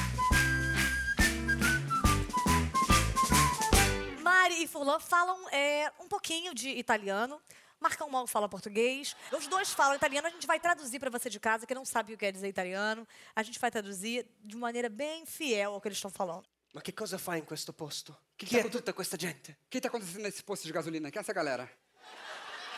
E 4.64 4.68
Furlan 4.68 4.98
falam 4.98 5.48
é, 5.50 5.92
um 6.00 6.08
pouquinho 6.08 6.54
de 6.54 6.68
italiano. 6.70 7.40
Marcão 7.80 8.08
mal 8.08 8.26
fala 8.26 8.48
português. 8.48 9.14
Os 9.30 9.46
dois 9.46 9.70
falam 9.72 9.94
italiano. 9.94 10.26
A 10.26 10.30
gente 10.30 10.46
vai 10.46 10.58
traduzir 10.58 10.98
para 10.98 11.10
você 11.10 11.28
de 11.28 11.38
casa 11.38 11.66
que 11.66 11.74
não 11.74 11.84
sabe 11.84 12.12
o 12.12 12.16
que 12.16 12.24
quer 12.24 12.32
dizer 12.32 12.48
italiano. 12.48 13.06
A 13.36 13.42
gente 13.42 13.58
vai 13.58 13.70
traduzir 13.70 14.26
de 14.40 14.56
maneira 14.56 14.88
bem 14.88 15.26
fiel 15.26 15.74
ao 15.74 15.80
que 15.80 15.88
eles 15.88 15.98
estão 15.98 16.10
falando. 16.10 16.48
Ma 16.72 16.80
che 16.80 16.92
cosa 16.92 17.18
fa 17.18 17.36
in 17.36 17.44
questo 17.44 17.72
posto? 17.72 18.16
Che 18.36 18.46
Chi 18.46 18.56
è 18.56 18.60
sta- 18.60 18.70
tutta 18.70 18.92
questa 18.92 19.16
gente? 19.16 19.52
O 19.52 19.68
que 19.70 19.80
tá 19.80 19.88
acontecendo 19.88 20.22
nesse 20.22 20.42
posto 20.42 20.66
de 20.66 20.72
gasolina? 20.72 21.08
Quem 21.10 21.20
é 21.20 21.22
essa 21.22 21.32
galera? 21.32 21.70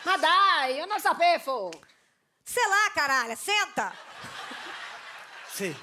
Ma 0.04 0.16
dai, 0.18 0.76
io 0.76 0.86
non 0.86 1.00
sapevo. 1.00 1.70
Sei 2.44 2.66
lá, 2.68 2.90
caralho, 2.92 3.34
senta! 3.36 3.92
Sì, 5.48 5.74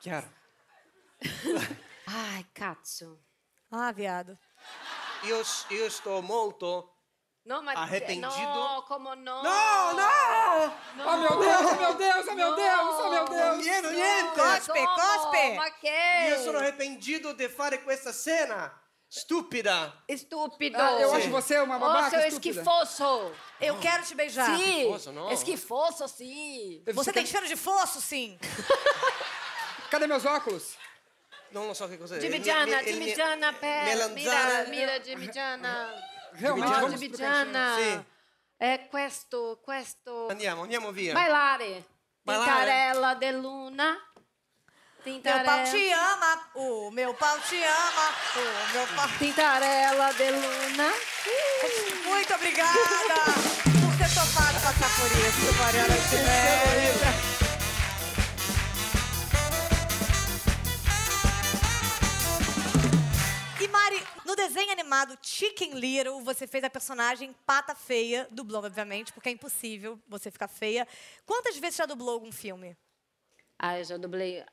chiaro. 0.00 0.28
Ai, 2.06 2.44
cazzo. 2.52 3.18
Ah, 3.70 3.92
viado. 3.92 4.36
Io, 5.24 5.42
io 5.70 5.90
sto 5.90 6.20
molto... 6.22 6.88
Não, 7.44 7.60
mas... 7.62 7.76
Arrependido? 7.76 8.28
Não, 8.28 8.82
como 8.82 9.14
não? 9.16 9.42
Não, 9.42 9.94
não! 9.94 10.72
Oh, 11.04 11.16
meu 11.16 11.38
Deus, 11.38 11.60
oh, 11.60 11.74
meu 11.74 11.94
Deus, 11.96 12.26
oh, 12.28 12.34
meu 12.34 12.54
Deus, 12.54 12.96
oh, 13.00 13.10
meu 13.10 13.24
Deus! 13.24 13.58
Niente, 13.58 13.90
niente! 13.90 14.34
Cospe, 14.34 14.86
cospe! 14.86 15.54
Ma 15.54 15.70
che? 15.72 16.28
Io 16.28 16.38
sono 16.42 16.58
arrependido 16.58 17.32
di 17.32 17.48
fare 17.48 17.82
questa 17.82 18.12
cena 18.12 18.72
stupida. 19.08 20.04
Estúpido. 20.06 20.78
Ah, 20.78 21.00
eu 21.00 21.10
Sim. 21.10 21.16
acho 21.16 21.30
você 21.30 21.58
uma 21.58 21.76
Ô, 21.76 21.80
babaca 21.80 22.10
seu 22.10 22.20
estúpida. 22.28 22.60
esquifoso. 22.60 23.32
Eu 23.60 23.78
quero 23.78 24.04
te 24.04 24.14
beijar. 24.14 24.56
Sim. 24.56 24.62
Esquifoso, 24.62 25.12
não. 25.12 25.32
Esquifoso, 25.32 26.08
sim. 26.08 26.82
Você 26.94 27.12
tem 27.12 27.26
cheiro 27.26 27.46
de 27.46 27.56
fosso, 27.56 28.00
sim. 28.00 28.38
Cadê 29.90 30.06
meus 30.06 30.24
óculos? 30.24 30.76
Non 31.52 31.66
lo 31.66 31.74
so 31.74 31.88
che 31.88 31.98
cos'è. 31.98 32.16
Il- 32.16 32.24
il- 32.24 32.30
Dimigiana, 32.30 33.52
per... 33.52 33.84
melanzana. 33.84 34.58
Mira, 34.64 34.68
mira, 34.68 34.98
Dimigiana. 34.98 35.88
Realmente, 36.32 36.76
pro 36.78 36.88
Dimigiana. 36.88 37.76
Sì. 37.76 38.04
È 38.56 38.86
questo, 38.88 39.60
questo... 39.62 40.28
Andiamo, 40.28 40.62
andiamo 40.62 40.90
via. 40.92 41.12
Bailare. 41.12 41.84
Bailare. 42.22 42.50
Tintarella 42.50 43.14
de 43.14 43.32
luna. 43.32 43.90
Meu 45.04 45.14
Tintarella. 45.14 45.42
pau 45.44 45.70
te 45.70 45.92
ama, 45.92 46.50
o 46.54 46.90
meu 46.92 47.12
pau 47.14 47.36
te 47.40 47.56
ama, 47.56 48.06
o 48.36 48.72
meu 48.72 48.86
pau... 48.94 49.08
Tintarella 49.18 50.12
de 50.12 50.30
luna. 50.30 50.88
Muito 52.06 52.34
obrigada 52.34 53.14
por 53.82 53.96
ter 53.98 54.08
topado 54.14 54.60
passar 54.60 54.90
por 54.96 55.10
isso, 55.10 55.52
Mariana 55.58 55.96
Tinelli. 56.08 57.31
Desenho 64.46 64.70
animado 64.72 65.16
Chicken 65.22 65.74
Little, 65.74 66.20
você 66.22 66.46
fez 66.46 66.64
a 66.64 66.70
personagem 66.70 67.32
Pata 67.46 67.74
Feia, 67.74 68.26
dublou, 68.30 68.62
obviamente, 68.64 69.12
porque 69.12 69.28
é 69.28 69.32
impossível 69.32 69.98
você 70.08 70.30
ficar 70.30 70.48
feia. 70.48 70.86
Quantas 71.24 71.56
vezes 71.58 71.76
já 71.76 71.86
dublou 71.86 72.14
algum 72.14 72.32
filme? 72.32 72.76
Ah, 73.58 73.78
eu 73.78 73.84
já 73.84 73.96
dublei 73.96 74.44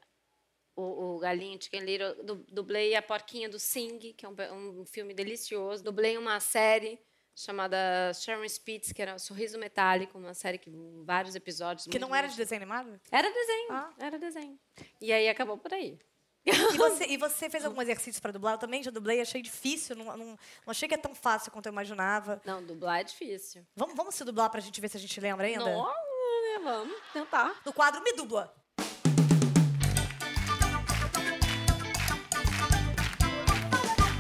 o, 0.76 1.16
o 1.16 1.20
Galinho 1.20 1.62
Chicken 1.62 1.82
Little, 1.82 2.24
du- 2.24 2.46
dublei 2.50 2.96
a 2.96 3.02
Porquinha 3.02 3.50
do 3.50 3.60
Sing, 3.60 3.98
que 4.14 4.26
é 4.26 4.30
um, 4.30 4.82
um 4.82 4.86
filme 4.86 5.14
delicioso. 5.14 5.84
Dublei 5.84 6.18
uma 6.18 6.40
série 6.40 7.00
chamada 7.36 7.78
Sharon 8.14 8.44
Spitz, 8.48 8.92
que 8.92 9.02
era 9.02 9.18
Sorriso 9.18 9.58
Metálico, 9.58 10.18
uma 10.18 10.34
série 10.34 10.58
que 10.58 10.70
vários 11.04 11.36
episódios. 11.36 11.88
Que 11.88 11.98
não 11.98 12.14
era 12.14 12.28
de 12.28 12.36
desenho 12.38 12.62
animado? 12.62 13.00
Era 13.12 13.32
desenho, 13.32 13.72
Ah. 13.72 13.94
era 13.98 14.20
desenho. 14.20 14.60
E 15.02 15.12
aí 15.12 15.28
acabou 15.30 15.58
por 15.58 15.74
aí. 15.74 15.98
E 16.46 16.52
você, 16.78 17.06
e 17.06 17.18
você 17.18 17.50
fez 17.50 17.66
algum 17.66 17.82
exercício 17.82 18.22
para 18.22 18.32
dublar? 18.32 18.54
Eu 18.54 18.58
também 18.58 18.82
já 18.82 18.92
dublei, 18.92 19.22
achei 19.22 19.42
difícil, 19.42 19.96
não, 19.96 20.06
não, 20.06 20.26
não 20.26 20.38
achei 20.68 20.88
que 20.88 20.96
é 20.96 20.98
tão 20.98 21.14
fácil 21.14 21.52
quanto 21.52 21.66
eu 21.66 21.72
imaginava. 21.72 22.42
Não, 22.46 22.64
dublar 22.64 23.00
é 23.00 23.04
difícil. 23.04 23.66
Vamos, 23.76 23.96
vamos 23.96 24.16
se 24.16 24.24
dublar 24.24 24.50
pra 24.50 24.62
gente 24.62 24.80
ver 24.80 24.90
se 24.90 24.98
a 24.98 25.00
gente 25.00 25.20
lembra 25.20 25.48
ainda? 25.48 25.66
Não, 25.66 25.86
né, 25.86 26.60
vamos 26.64 26.98
tentar. 27.14 27.60
No 27.66 27.74
quadro 27.74 28.02
Me 28.04 28.14
Dubla. 28.14 28.54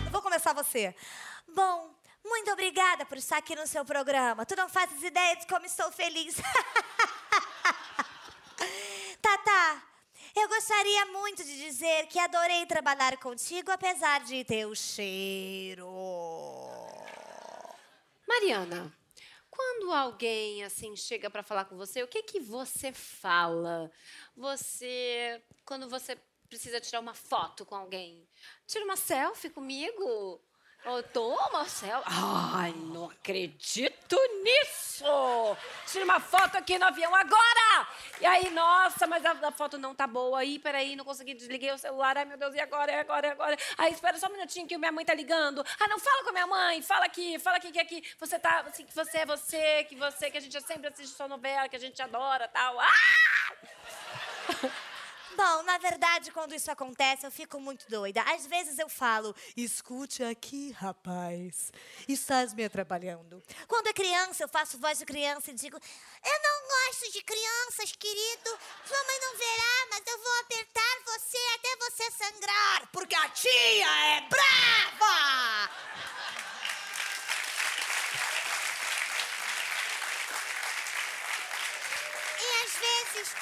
Eu 0.05 0.11
Vou 0.11 0.21
começar 0.21 0.53
você. 0.53 0.93
Bom, 1.47 1.95
muito 2.23 2.51
obrigada 2.51 3.05
por 3.05 3.17
estar 3.17 3.37
aqui 3.37 3.55
no 3.55 3.65
seu 3.65 3.83
programa. 3.85 4.45
Tu 4.45 4.55
não 4.55 4.69
fazes 4.69 5.01
ideia 5.01 5.35
de 5.37 5.47
como 5.47 5.65
estou 5.65 5.91
feliz. 5.91 6.35
Tata, 9.21 9.81
eu 10.35 10.47
gostaria 10.47 11.05
muito 11.07 11.43
de 11.43 11.57
dizer 11.57 12.07
que 12.07 12.19
adorei 12.19 12.65
trabalhar 12.65 13.17
contigo, 13.17 13.71
apesar 13.71 14.23
de 14.23 14.43
teu 14.43 14.75
cheiro. 14.75 15.87
Mariana, 18.27 18.93
quando 19.49 19.91
alguém 19.91 20.63
assim 20.63 20.95
chega 20.95 21.29
para 21.29 21.43
falar 21.43 21.65
com 21.65 21.75
você, 21.75 22.01
o 22.03 22.07
que 22.07 22.23
que 22.23 22.39
você 22.39 22.93
fala? 22.93 23.91
Você, 24.35 25.41
quando 25.65 25.89
você 25.89 26.17
precisa 26.47 26.79
tirar 26.79 26.99
uma 26.99 27.13
foto 27.13 27.65
com 27.65 27.75
alguém, 27.75 28.27
tira 28.65 28.85
uma 28.85 28.95
selfie 28.95 29.49
comigo? 29.49 30.41
Ou 30.85 31.03
toma 31.03 31.67
selfie? 31.67 32.07
Ai, 32.07 32.71
não 32.71 33.09
acredito 33.09 33.98
nisso! 34.43 35.57
Tira 35.87 36.05
uma 36.05 36.19
foto 36.19 36.55
aqui 36.55 36.77
no 36.77 36.85
avião 36.85 37.13
agora! 37.13 37.87
E 38.21 38.25
aí, 38.25 38.49
nossa, 38.49 39.07
mas 39.07 39.25
a, 39.25 39.31
a 39.31 39.51
foto 39.51 39.77
não 39.77 39.95
tá 39.95 40.05
boa. 40.05 40.39
Aí, 40.39 40.59
peraí, 40.59 40.95
não 40.95 41.05
consegui, 41.05 41.33
desliguei 41.33 41.71
o 41.71 41.77
celular. 41.77 42.17
Ai, 42.17 42.25
meu 42.25 42.37
Deus, 42.37 42.53
e 42.53 42.59
agora, 42.59 42.91
e 42.91 42.95
agora, 42.95 43.27
e 43.27 43.31
agora? 43.31 43.57
Aí, 43.77 43.93
espera 43.93 44.17
só 44.17 44.27
um 44.27 44.31
minutinho 44.31 44.67
que 44.67 44.77
minha 44.77 44.91
mãe 44.91 45.05
tá 45.05 45.13
ligando. 45.13 45.65
Ah, 45.79 45.87
não 45.87 45.99
fala 45.99 46.23
com 46.23 46.29
a 46.29 46.33
minha 46.33 46.47
mãe, 46.47 46.81
fala 46.81 47.05
aqui, 47.05 47.39
fala 47.39 47.57
aqui 47.57 47.71
que 47.71 47.79
aqui 47.79 48.03
você 48.19 48.37
tá, 48.37 48.65
assim, 48.67 48.85
que 48.85 48.93
você 48.93 49.19
é 49.19 49.25
você, 49.25 49.83
que 49.85 49.95
você, 49.95 50.29
que 50.29 50.37
a 50.37 50.41
gente 50.41 50.59
sempre 50.61 50.87
assiste 50.87 51.15
sua 51.15 51.27
novela, 51.27 51.69
que 51.69 51.75
a 51.75 51.79
gente 51.79 52.01
adora, 52.01 52.47
tal. 52.47 52.79
Ah! 52.79 52.89
Bom, 55.35 55.63
na 55.63 55.77
verdade, 55.77 56.31
quando 56.31 56.55
isso 56.55 56.71
acontece, 56.71 57.25
eu 57.25 57.31
fico 57.31 57.59
muito 57.59 57.85
doida. 57.89 58.21
Às 58.23 58.47
vezes 58.47 58.79
eu 58.79 58.89
falo, 58.89 59.35
escute 59.55 60.23
aqui, 60.23 60.71
rapaz, 60.71 61.71
estás 62.07 62.53
me 62.53 62.65
atrapalhando. 62.65 63.41
Quando 63.67 63.87
é 63.87 63.93
criança, 63.93 64.43
eu 64.43 64.47
faço 64.49 64.77
voz 64.79 64.97
de 64.97 65.05
criança 65.05 65.51
e 65.51 65.53
digo, 65.53 65.77
eu 65.77 66.39
não 66.43 66.67
gosto 66.67 67.11
de 67.11 67.21
crianças, 67.23 67.91
querido. 67.95 68.49
Sua 68.85 69.03
mãe 69.03 69.19
não 69.21 69.37
verá, 69.37 69.87
mas 69.91 70.03
eu 70.07 70.17
vou 70.17 70.39
apertar 70.39 70.97
você 71.05 71.37
até 71.55 71.75
você 71.77 72.11
sangrar, 72.11 72.89
porque 72.91 73.15
a 73.15 73.29
tia 73.29 74.15
é 74.15 74.21
brava! 74.21 75.69
E 82.41 82.65
às 82.65 82.73
vezes 82.73 83.35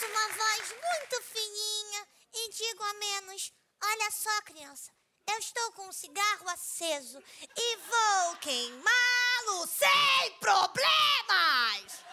uso 0.00 0.06
uma 0.06 0.28
voz 0.28 0.68
muito 0.70 1.22
fininha 1.22 2.08
e 2.32 2.50
digo 2.50 2.82
a 2.82 2.94
menos: 2.94 3.52
Olha 3.82 4.10
só, 4.10 4.42
criança, 4.42 4.90
eu 5.28 5.38
estou 5.38 5.72
com 5.72 5.88
um 5.88 5.92
cigarro 5.92 6.48
aceso 6.48 7.22
e 7.56 7.76
vou 7.76 8.36
queimá-lo 8.36 9.66
sem 9.66 10.38
problemas! 10.40 12.04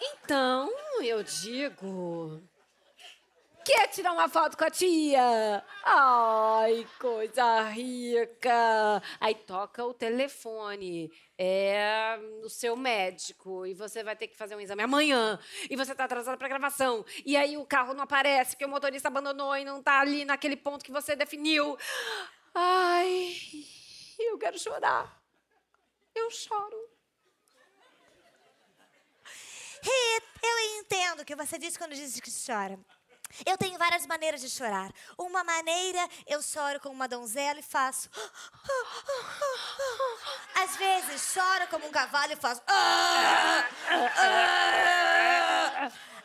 Então, 0.00 0.70
eu 1.02 1.22
digo. 1.22 2.42
Quer 3.68 3.88
tirar 3.88 4.12
uma 4.12 4.30
foto 4.30 4.56
com 4.56 4.64
a 4.64 4.70
tia? 4.70 5.62
Ai, 5.84 6.86
coisa 6.98 7.64
rica! 7.64 9.02
Aí 9.20 9.34
toca 9.34 9.84
o 9.84 9.92
telefone. 9.92 11.12
É 11.36 12.18
o 12.42 12.48
seu 12.48 12.74
médico. 12.74 13.66
E 13.66 13.74
você 13.74 14.02
vai 14.02 14.16
ter 14.16 14.26
que 14.28 14.38
fazer 14.38 14.56
um 14.56 14.60
exame 14.60 14.84
amanhã. 14.84 15.38
E 15.68 15.76
você 15.76 15.94
tá 15.94 16.04
atrasada 16.04 16.38
pra 16.38 16.48
gravação. 16.48 17.04
E 17.26 17.36
aí 17.36 17.58
o 17.58 17.66
carro 17.66 17.92
não 17.92 18.04
aparece, 18.04 18.52
porque 18.52 18.64
o 18.64 18.70
motorista 18.70 19.08
abandonou 19.08 19.54
e 19.54 19.66
não 19.66 19.82
tá 19.82 20.00
ali 20.00 20.24
naquele 20.24 20.56
ponto 20.56 20.82
que 20.82 20.90
você 20.90 21.14
definiu. 21.14 21.76
Ai, 22.54 23.36
eu 24.18 24.38
quero 24.38 24.58
chorar. 24.58 25.22
Eu 26.14 26.30
choro. 26.30 26.88
Rita, 29.82 30.40
eu 30.42 30.58
entendo 30.80 31.20
o 31.20 31.24
que 31.26 31.36
você 31.36 31.58
disse 31.58 31.78
quando 31.78 31.94
disse 31.94 32.22
que 32.22 32.30
chora. 32.30 32.80
Eu 33.44 33.56
tenho 33.58 33.78
várias 33.78 34.06
maneiras 34.06 34.40
de 34.40 34.48
chorar. 34.48 34.90
Uma 35.16 35.44
maneira, 35.44 36.08
eu 36.26 36.42
choro 36.42 36.80
como 36.80 36.94
uma 36.94 37.08
donzela 37.08 37.58
e 37.60 37.62
faço. 37.62 38.08
Às 40.54 40.76
vezes, 40.76 41.32
choro 41.32 41.68
como 41.68 41.86
um 41.86 41.90
cavalo 41.90 42.32
e 42.32 42.36
faço. 42.36 42.62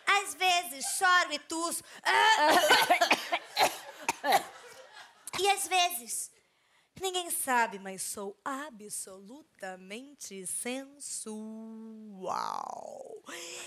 Às 0.06 0.36
vezes, 0.36 0.86
choro 0.98 1.34
e 1.34 1.40
tuço. 1.40 1.84
E 5.40 5.50
às 5.50 5.68
vezes, 5.68 6.32
Ninguém 7.02 7.32
sabe, 7.32 7.80
mas 7.80 8.04
sou 8.04 8.38
absolutamente 8.46 10.46
sensual. 10.46 11.04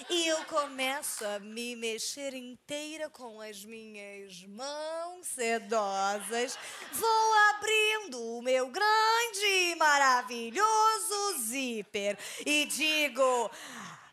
E 0.08 0.28
eu 0.28 0.44
começo 0.44 1.24
a 1.24 1.40
me 1.40 1.74
mexer 1.76 2.34
inteira 2.34 3.10
com 3.10 3.40
as 3.40 3.64
minhas 3.64 4.44
mãos 4.44 5.26
sedosas. 5.26 6.56
Vou 6.92 7.34
abrindo 7.50 8.38
o 8.38 8.42
meu 8.42 8.68
grande 8.68 9.44
e 9.44 9.74
maravilhoso 9.76 11.38
zíper 11.40 12.16
e 12.44 12.66
digo. 12.66 13.50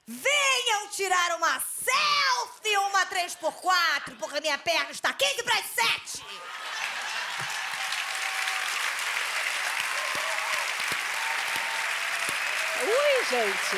Venham 0.05 0.89
tirar 0.89 1.37
uma 1.37 1.61
selfie 1.61 2.77
uma 2.77 3.05
3x4, 3.05 4.17
porque 4.19 4.41
minha 4.41 4.57
perna 4.57 4.91
está 4.91 5.13
15 5.13 5.43
para 5.43 5.59
as 5.59 5.65
7. 5.65 6.23
Ui, 12.85 13.22
gente. 13.33 13.77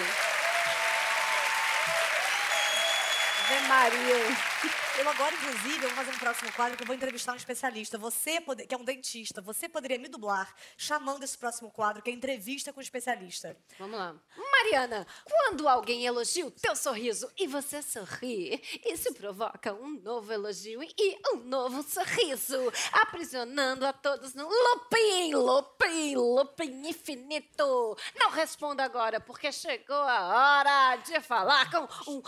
Ave 3.45 3.67
Maria. 3.69 4.54
Eu 4.97 5.09
agora, 5.09 5.35
inclusive, 5.35 5.83
eu 5.83 5.89
vou 5.89 5.97
fazer 5.97 6.11
um 6.11 6.19
próximo 6.19 6.51
quadro 6.53 6.77
que 6.77 6.83
eu 6.83 6.87
vou 6.87 6.95
entrevistar 6.95 7.33
um 7.33 7.35
especialista. 7.35 7.97
Você, 7.97 8.39
pode- 8.39 8.65
que 8.65 8.73
é 8.73 8.77
um 8.77 8.83
dentista, 8.83 9.41
você 9.41 9.67
poderia 9.67 9.99
me 9.99 10.07
dublar 10.07 10.53
chamando 10.77 11.21
esse 11.23 11.37
próximo 11.37 11.69
quadro, 11.69 12.01
que 12.01 12.09
é 12.09 12.13
entrevista 12.13 12.71
com 12.71 12.79
um 12.79 12.83
especialista. 12.83 13.57
Vamos 13.77 13.99
lá. 13.99 14.15
Mariana, 14.37 15.05
quando 15.25 15.67
alguém 15.67 16.05
elogia 16.05 16.45
o 16.45 16.51
teu 16.51 16.75
sorriso 16.77 17.29
e 17.37 17.45
você 17.45 17.81
sorri, 17.81 18.61
isso 18.85 19.13
provoca 19.13 19.73
um 19.73 19.99
novo 20.01 20.31
elogio 20.31 20.81
e 20.81 21.19
um 21.33 21.37
novo 21.43 21.83
sorriso, 21.83 22.57
aprisionando 22.93 23.85
a 23.85 23.91
todos 23.91 24.33
no 24.33 24.47
looping, 24.47 25.33
looping, 25.35 26.15
looping 26.15 26.87
infinito. 26.87 27.97
Não 28.17 28.29
responda 28.31 28.83
agora, 28.85 29.19
porque 29.19 29.51
chegou 29.51 29.95
a 29.95 30.21
hora 30.59 30.95
de 30.97 31.19
falar 31.19 31.69
com 31.69 32.11
um 32.11 32.21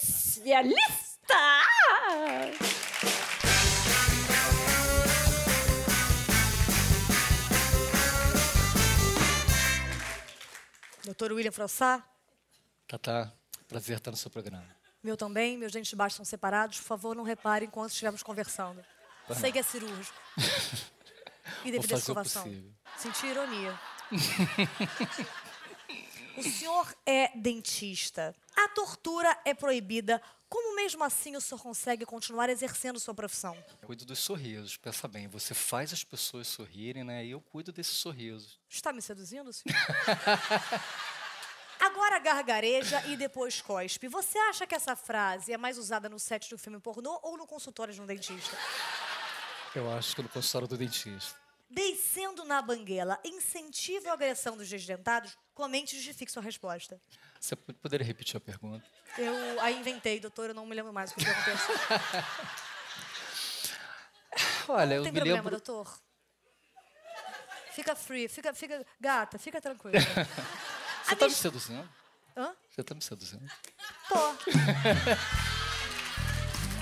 especialista. 0.00 1.36
Doutor 11.04 11.32
William 11.32 11.52
Frossá, 11.52 12.04
Tatá, 12.88 13.32
prazer 13.68 13.96
estar 13.98 14.10
no 14.10 14.16
seu 14.16 14.30
programa. 14.30 14.66
meu 15.02 15.16
também, 15.16 15.56
meus 15.56 15.72
dentes 15.72 15.90
de 15.90 15.96
baixo 15.96 16.14
estão 16.14 16.24
separados. 16.24 16.78
Por 16.78 16.84
favor, 16.86 17.14
não 17.16 17.22
repare 17.24 17.64
enquanto 17.64 17.90
estivermos 17.90 18.22
conversando. 18.22 18.84
Sei 19.40 19.52
que 19.52 19.58
é 19.58 19.62
cirúrgico. 19.62 20.16
E 21.64 21.70
devido 21.70 21.94
à 21.94 21.98
escovação. 21.98 22.42
possível. 22.42 22.72
Senti 22.96 23.26
ironia. 23.26 23.78
o 26.36 26.42
senhor 26.42 26.94
é 27.04 27.36
dentista. 27.36 28.34
A 28.56 28.68
tortura 28.68 29.38
é 29.44 29.54
proibida. 29.54 30.20
Como 30.48 30.76
mesmo 30.76 31.02
assim 31.02 31.34
o 31.36 31.40
senhor 31.40 31.60
consegue 31.60 32.06
continuar 32.06 32.48
exercendo 32.48 33.00
sua 33.00 33.14
profissão? 33.14 33.56
Eu 33.82 33.86
cuido 33.86 34.04
dos 34.04 34.18
sorrisos. 34.18 34.76
Pensa 34.76 35.08
bem, 35.08 35.26
você 35.26 35.54
faz 35.54 35.92
as 35.92 36.04
pessoas 36.04 36.46
sorrirem, 36.46 37.02
né? 37.02 37.24
E 37.24 37.32
eu 37.32 37.40
cuido 37.40 37.72
desses 37.72 37.96
sorrisos. 37.96 38.58
Está 38.68 38.92
me 38.92 39.02
seduzindo, 39.02 39.52
senhor? 39.52 39.76
Agora 41.80 42.18
gargareja 42.18 43.04
e 43.06 43.16
depois 43.16 43.60
cospe. 43.60 44.08
Você 44.08 44.38
acha 44.38 44.66
que 44.66 44.74
essa 44.74 44.96
frase 44.96 45.52
é 45.52 45.56
mais 45.56 45.78
usada 45.78 46.08
no 46.08 46.18
set 46.18 46.48
do 46.48 46.58
filme 46.58 46.80
pornô 46.80 47.18
ou 47.22 47.36
no 47.36 47.46
consultório 47.46 47.92
de 47.92 48.00
um 48.00 48.06
dentista? 48.06 48.56
Eu 49.74 49.90
acho 49.92 50.14
que 50.14 50.22
no 50.22 50.28
consultório 50.28 50.68
do 50.68 50.76
dentista. 50.76 51.38
Descendo 51.68 52.44
na 52.44 52.62
banguela, 52.62 53.18
incentiva 53.24 54.10
a 54.10 54.12
agressão 54.14 54.56
dos 54.56 54.68
desdentados? 54.68 55.36
Comente 55.56 55.96
e 55.96 55.98
justifique 55.98 56.30
sua 56.30 56.42
resposta. 56.42 57.00
Você 57.40 57.56
poderia 57.56 58.06
repetir 58.06 58.36
a 58.36 58.40
pergunta? 58.40 58.84
Eu 59.16 59.58
a 59.62 59.70
inventei, 59.70 60.20
doutor, 60.20 60.50
eu 60.50 60.54
não 60.54 60.66
me 60.66 60.74
lembro 60.76 60.92
mais 60.92 61.10
o 61.10 61.14
que 61.14 61.24
aconteceu. 61.26 61.74
Olha, 64.68 64.86
Não 64.86 64.96
eu 64.96 65.02
tem 65.04 65.12
me 65.12 65.18
problema, 65.20 65.36
lembro. 65.38 65.50
doutor. 65.52 65.98
Fica 67.72 67.96
free, 67.96 68.28
fica, 68.28 68.52
fica, 68.52 68.84
gata, 69.00 69.38
fica 69.38 69.58
tranquila. 69.58 69.94
Você 71.04 71.14
está 71.14 71.26
me 71.26 71.34
seduzindo? 71.34 71.88
Hã? 72.36 72.54
Você 72.70 72.80
está 72.82 72.94
me 72.94 73.00
seduzindo? 73.00 73.50
Tô. 74.10 74.14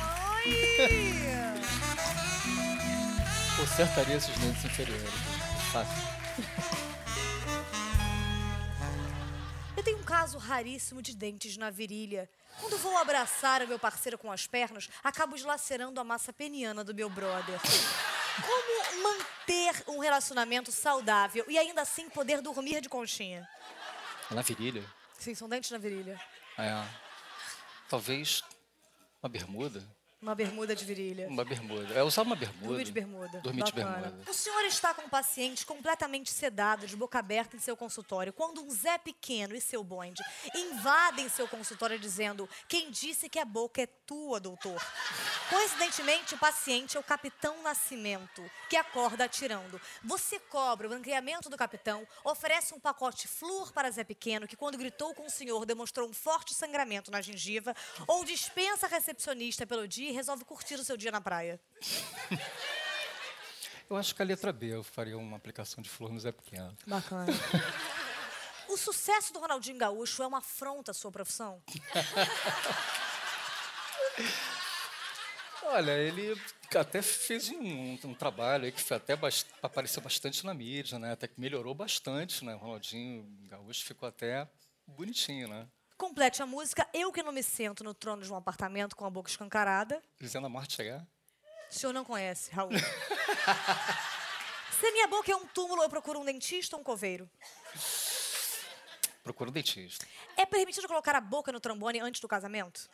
Ai! 0.01 0.75
Consertaria 3.57 4.17
esses 4.17 4.37
dentes 4.39 4.65
inferiores. 4.65 5.11
Fácil. 5.73 6.24
Caso 10.25 10.39
raríssimo 10.39 11.03
de 11.03 11.15
dentes 11.15 11.59
na 11.59 11.69
virilha. 11.69 12.31
Quando 12.59 12.79
vou 12.79 12.97
abraçar 12.97 13.61
o 13.63 13.69
meu 13.69 13.79
parceiro 13.79 14.17
com 14.17 14.33
as 14.33 14.47
pernas, 14.47 14.89
acabo 15.03 15.37
eslacerando 15.37 16.01
a 16.01 16.05
massa 16.05 16.33
peniana 16.33 16.83
do 16.83 16.95
meu 16.95 17.11
brother. 17.11 17.61
Como 18.41 19.03
manter 19.03 19.85
um 19.87 19.99
relacionamento 19.99 20.73
saudável 20.73 21.45
e 21.47 21.59
ainda 21.59 21.83
assim 21.83 22.09
poder 22.09 22.41
dormir 22.41 22.81
de 22.81 22.89
conchinha? 22.89 23.47
Na 24.31 24.41
virilha? 24.41 24.83
Sim, 25.19 25.35
são 25.35 25.47
dentes 25.47 25.71
na 25.71 25.77
virilha. 25.77 26.19
É. 26.57 26.73
Talvez 27.87 28.43
uma 29.23 29.29
bermuda. 29.29 29.87
Uma 30.25 30.35
bermuda 30.35 30.75
de 30.75 30.87
virilha. 30.87 31.29
Uma 31.29 31.45
bermuda. 31.45 31.93
É 31.93 32.03
usar 32.03 32.23
uma 32.23 32.35
bermuda. 32.35 32.67
Dormir 32.67 32.85
de 32.85 32.93
bermuda. 32.93 33.41
Dormir 33.41 33.63
de 33.63 33.73
Bacana. 33.73 34.01
bermuda. 34.01 34.31
O 34.31 34.33
senhor 34.33 34.65
está 34.65 34.95
com 34.95 35.03
um 35.03 35.09
paciente 35.11 35.67
completamente 35.67 36.31
sedado, 36.31 36.87
de 36.87 36.97
boca 36.97 37.19
aberta 37.19 37.57
em 37.57 37.61
seu 37.61 37.77
consultório, 37.77 38.33
quando 38.33 38.63
um 38.63 38.71
Zé 38.71 38.97
Pequeno 38.97 39.55
e 39.55 39.61
seu 39.61 39.85
bonde 39.85 40.25
invadem 40.55 41.29
seu 41.29 41.47
consultório 41.47 41.99
dizendo: 41.99 42.49
Quem 42.67 42.91
disse 42.91 43.29
que 43.29 43.39
a 43.39 43.45
boca 43.45 43.83
é 43.83 43.87
tua, 43.87 44.41
doutor? 44.41 44.83
Coincidentemente, 45.51 46.35
o 46.35 46.39
paciente 46.39 46.97
é 46.97 47.01
o 47.01 47.03
Capitão 47.03 47.63
Nascimento, 47.63 48.43
que 48.71 48.77
acorda 48.77 49.25
atirando. 49.25 49.79
Você 50.03 50.39
cobra 50.39 50.87
o 50.87 50.91
branqueamento 50.91 51.51
do 51.51 51.57
capitão, 51.59 52.09
oferece 52.25 52.73
um 52.73 52.81
pacote 52.81 53.29
flúor 53.29 53.75
para 53.75 53.91
Zé 53.91 54.05
Pequeno, 54.05 54.49
que 54.49 54.57
quando 54.57 54.79
gritou 54.79 55.15
com 55.15 55.27
o 55.27 55.31
senhor 55.31 55.67
demonstrou 55.67 56.09
um 56.09 56.15
forte 56.15 56.55
sangramento 56.55 57.11
na 57.11 57.21
gengiva, 57.21 57.77
ou 58.07 58.25
dispensa 58.25 58.87
a 58.87 58.89
recepcionista 58.89 59.67
pelo 59.67 59.87
dia 59.87 60.09
e 60.09 60.14
resolve 60.15 60.45
curtir 60.45 60.75
o 60.77 60.85
seu 60.85 60.97
dia 60.97 61.11
na 61.11 61.21
praia. 61.21 61.61
Eu 63.91 63.97
acho 63.97 64.15
que 64.15 64.23
a 64.23 64.25
letra 64.25 64.53
B 64.53 64.69
eu 64.75 64.83
faria 64.83 65.19
uma 65.19 65.37
aplicação 65.37 65.83
de 65.83 65.91
flor 65.91 66.11
no 66.13 66.19
Zé 66.19 66.33
Pequeno. 66.33 66.77
Bacana. 66.87 67.33
O 68.67 68.79
sucesso 68.79 69.31
do 69.33 69.39
Ronaldinho 69.39 69.77
Gaúcho 69.77 70.23
é 70.23 70.27
uma 70.27 70.39
afronta 70.39 70.91
à 70.91 70.95
sua 70.95 71.13
profissão? 71.13 71.63
Olha, 75.63 75.93
ele 75.93 76.35
até 76.75 77.01
fez 77.03 77.51
um, 77.51 77.99
um 78.05 78.15
trabalho 78.15 78.65
aí 78.65 78.73
que 78.73 78.83
foi 78.83 78.97
até 78.97 79.15
bast- 79.17 79.47
apareceu 79.63 80.03
bastante 80.03 80.45
na 80.45 80.53
mídia, 80.55 80.99
né? 80.99 81.13
Até 81.13 81.29
que 81.29 81.41
melhorou 81.41 81.75
bastante, 81.75 82.45
né? 82.45 82.55
O 82.55 82.59
Ronaldinho 82.59 83.27
Gaúcho 83.49 83.85
ficou 83.85 84.09
até 84.09 84.49
bonitinho, 84.87 85.49
né? 85.49 85.67
Complete 85.97 86.43
a 86.43 86.47
música 86.47 86.89
Eu 86.93 87.13
que 87.13 87.23
não 87.23 87.33
me 87.33 87.43
sento 87.43 87.85
no 87.85 87.95
trono 87.95 88.23
de 88.23 88.33
um 88.33 88.37
apartamento 88.37 88.97
com 88.97 89.07
a 89.07 89.11
boca 89.11 89.31
escancarada. 89.31 90.03
Dizendo 90.21 90.47
a 90.47 90.51
morte 90.51 90.75
chegar. 90.75 91.07
O 91.71 91.75
senhor 91.75 91.93
não 91.93 92.05
conhece, 92.05 92.51
Raul. 92.51 92.71
Se 94.81 94.91
minha 94.91 95.07
boca 95.07 95.31
é 95.31 95.37
um 95.37 95.47
túmulo, 95.47 95.83
eu 95.83 95.89
procuro 95.89 96.21
um 96.21 96.25
dentista 96.25 96.77
ou 96.77 96.81
um 96.81 96.85
coveiro. 96.85 97.31
Procura 99.23 99.51
um 99.51 99.53
dentista. 99.53 100.07
É 100.37 100.45
permitido 100.45 100.87
colocar 100.87 101.15
a 101.15 101.21
boca 101.21 101.51
no 101.51 101.61
trombone 101.61 102.01
antes 102.01 102.21
do 102.21 102.29
casamento? 102.29 102.91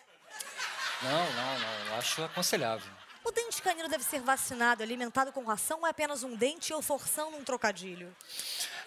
Não, 1.02 1.32
não, 1.32 1.58
não. 1.58 1.86
Eu 1.86 1.94
acho 1.94 2.22
aconselhável. 2.22 2.92
O 3.24 3.30
dente 3.32 3.60
canino 3.60 3.88
deve 3.88 4.04
ser 4.04 4.20
vacinado, 4.20 4.82
alimentado 4.82 5.32
com 5.32 5.44
ração 5.44 5.80
ou 5.80 5.86
é 5.86 5.90
apenas 5.90 6.22
um 6.22 6.34
dente 6.34 6.72
ou 6.72 6.80
forçando 6.80 7.36
um 7.36 7.44
trocadilho? 7.44 8.14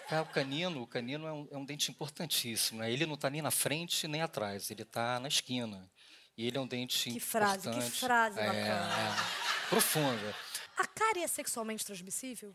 Cara, 0.08 0.22
o 0.22 0.26
canino, 0.26 0.82
o 0.82 0.86
canino 0.86 1.26
é 1.26 1.32
um, 1.32 1.48
é 1.50 1.56
um 1.56 1.64
dente 1.64 1.90
importantíssimo, 1.90 2.80
né? 2.80 2.92
Ele 2.92 3.06
não 3.06 3.14
está 3.14 3.30
nem 3.30 3.40
na 3.40 3.50
frente 3.50 4.06
nem 4.06 4.20
atrás, 4.22 4.70
ele 4.70 4.82
está 4.82 5.18
na 5.18 5.28
esquina. 5.28 5.90
E 6.36 6.46
ele 6.46 6.58
é 6.58 6.60
um 6.60 6.66
dente 6.66 7.10
Que 7.10 7.20
frase, 7.20 7.62
que 7.62 7.68
importante. 7.68 8.00
frase 8.00 8.38
é, 8.40 8.46
bacana. 8.46 8.92
é. 8.92 9.68
Profunda. 9.68 10.34
A 10.76 10.86
cárie 10.86 11.22
é 11.22 11.26
sexualmente 11.28 11.84
transmissível? 11.86 12.54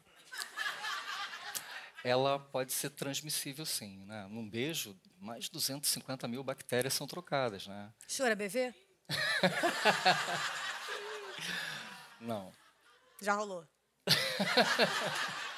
Ela 2.03 2.39
pode 2.39 2.71
ser 2.71 2.91
transmissível, 2.91 3.65
sim. 3.65 4.05
Né? 4.05 4.27
Num 4.29 4.47
beijo, 4.49 4.97
mais 5.19 5.45
de 5.45 5.51
250 5.51 6.27
mil 6.27 6.43
bactérias 6.43 6.93
são 6.93 7.07
trocadas, 7.07 7.65
né? 7.67 7.91
O 8.07 8.11
senhor 8.11 8.31
é 8.31 8.35
BV? 8.35 8.73
Não. 12.21 12.51
Já 13.21 13.33
rolou. 13.33 13.65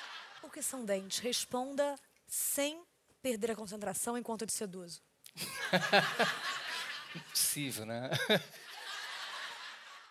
que 0.51 0.61
são 0.61 0.85
dentes? 0.85 1.19
Responda 1.19 1.95
sem 2.27 2.83
perder 3.21 3.51
a 3.51 3.55
concentração 3.55 4.17
enquanto 4.17 4.41
eu 4.41 4.47
te 4.47 4.53
seduzo. 4.53 5.01
Impossível, 7.15 7.85
né? 7.85 8.09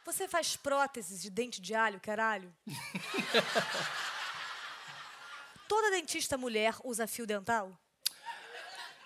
Você 0.05 0.27
faz 0.27 0.57
próteses 0.57 1.23
de 1.23 1.31
dente 1.31 1.61
de 1.61 1.75
alho, 1.75 2.01
caralho? 2.01 2.53
Toda 5.69 5.91
dentista 5.91 6.37
mulher 6.37 6.75
usa 6.83 7.07
fio 7.07 7.27
dental? 7.27 7.79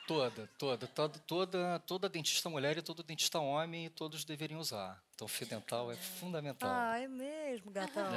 Toda, 0.07 0.49
toda, 0.59 0.87
toda, 0.87 1.19
toda, 1.21 1.79
toda 1.81 2.09
dentista 2.09 2.49
mulher 2.51 2.77
e 2.77 2.83
todo 2.83 3.03
dentista 3.03 3.39
homem, 3.39 3.89
todos 3.91 4.25
deveriam 4.25 4.61
usar. 4.61 5.03
Então, 5.15 5.27
fio 5.27 5.47
dental 5.47 5.91
é 5.91 5.97
fundamental. 5.97 6.71
Ah, 6.71 6.99
é 6.99 7.09
mesmo, 7.09 7.71
gatão. 7.71 8.13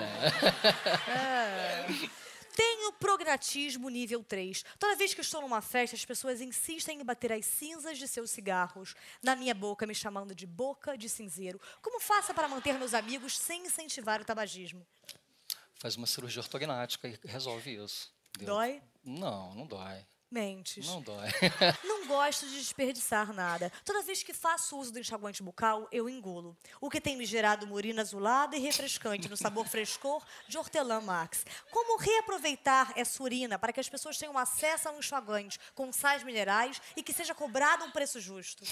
É. 1.08 1.86
Tenho 2.58 2.92
prognatismo 2.94 3.88
nível 3.88 4.24
3. 4.24 4.66
Toda 4.80 4.96
vez 4.96 5.14
que 5.14 5.22
estou 5.22 5.42
numa 5.42 5.62
festa, 5.62 5.96
as 5.96 6.04
pessoas 6.04 6.42
insistem 6.42 7.00
em 7.00 7.06
bater 7.06 7.32
as 7.32 7.46
cinzas 7.46 8.00
de 8.00 8.08
seus 8.08 8.32
cigarros 8.32 8.96
na 9.22 9.36
minha 9.36 9.54
boca, 9.54 9.86
me 9.86 9.94
chamando 9.94 10.34
de 10.34 10.48
boca 10.48 10.98
de 10.98 11.08
cinzeiro. 11.08 11.62
Como 11.84 12.00
faço 12.00 12.34
para 12.34 12.48
manter 12.48 12.74
meus 12.74 12.96
amigos 12.96 13.38
sem 13.38 13.68
incentivar 13.68 14.20
o 14.20 14.26
tabagismo? 14.26 14.84
Faz 15.76 15.96
uma 15.96 16.08
cirurgia 16.08 16.42
ortognática 16.42 17.08
e 17.08 17.20
resolve 17.26 17.76
isso. 17.76 18.12
entendeu? 18.36 18.56
Dói? 18.56 18.82
Não, 19.06 19.54
não 19.54 19.68
dói. 19.68 20.04
Mentes. 20.30 20.86
Não 20.88 21.02
dói. 21.02 21.30
Não 21.84 22.06
gosto 22.08 22.46
de 22.48 22.58
desperdiçar 22.58 23.32
nada. 23.34 23.72
Toda 23.86 24.04
vez 24.04 24.24
que 24.24 24.34
faço 24.34 24.78
uso 24.78 24.92
do 24.92 25.00
enxaguante 25.00 25.42
bucal, 25.42 25.88
eu 25.92 26.10
engulo. 26.10 26.58
O 26.82 26.90
que 26.90 27.00
tem 27.00 27.16
me 27.16 27.26
gerado 27.26 27.66
uma 27.66 27.76
urina 27.76 28.02
azulada 28.02 28.56
e 28.56 28.60
refrescante 28.60 29.30
no 29.30 29.38
sabor 29.38 29.68
frescor 29.68 30.24
de 30.48 30.58
hortelã 30.58 31.00
Max. 31.00 31.46
Como 31.72 31.98
reaproveitar 31.98 32.92
essa 32.96 33.24
urina 33.24 33.58
para 33.58 33.72
que 33.72 33.80
as 33.80 33.88
pessoas 33.88 34.18
tenham 34.18 34.38
acesso 34.38 34.90
a 34.90 34.92
um 34.92 35.00
enxaguante 35.00 35.60
com 35.74 35.92
sais 35.94 36.24
minerais 36.24 36.82
e 36.96 37.02
que 37.02 37.14
seja 37.14 37.34
cobrado 37.34 37.86
um 37.86 37.92
preço 37.92 38.20
justo? 38.20 38.66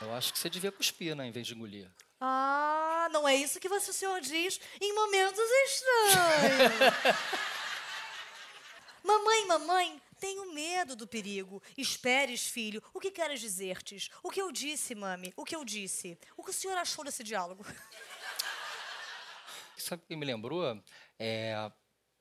Eu 0.00 0.12
acho 0.12 0.32
que 0.32 0.38
você 0.38 0.50
devia 0.50 0.70
cuspir, 0.70 1.16
né, 1.16 1.26
em 1.26 1.32
vez 1.32 1.46
de 1.46 1.54
engolir. 1.54 1.90
Ah, 2.20 3.08
não 3.10 3.26
é 3.26 3.34
isso 3.34 3.60
que 3.60 3.68
você, 3.68 3.90
o 3.90 3.94
senhor 3.94 4.20
diz 4.20 4.60
em 4.80 4.94
momentos 4.94 5.44
estranhos. 5.66 6.94
mamãe, 9.04 9.46
mamãe, 9.46 10.02
tenho 10.24 10.54
medo 10.54 10.96
do 10.96 11.06
perigo. 11.06 11.62
Esperes, 11.76 12.46
filho. 12.46 12.82
O 12.94 12.98
que 12.98 13.10
queres 13.10 13.40
dizer-te? 13.40 14.10
O 14.22 14.30
que 14.30 14.40
eu 14.40 14.50
disse, 14.50 14.94
mami? 14.94 15.34
O 15.36 15.44
que 15.44 15.54
eu 15.54 15.62
disse? 15.66 16.18
O 16.34 16.42
que 16.42 16.48
o 16.48 16.54
senhor 16.54 16.78
achou 16.78 17.04
desse 17.04 17.22
diálogo? 17.22 17.62
Sabe 19.76 20.02
o 20.02 20.06
que 20.06 20.16
me 20.16 20.24
lembrou? 20.24 20.82
É 21.18 21.70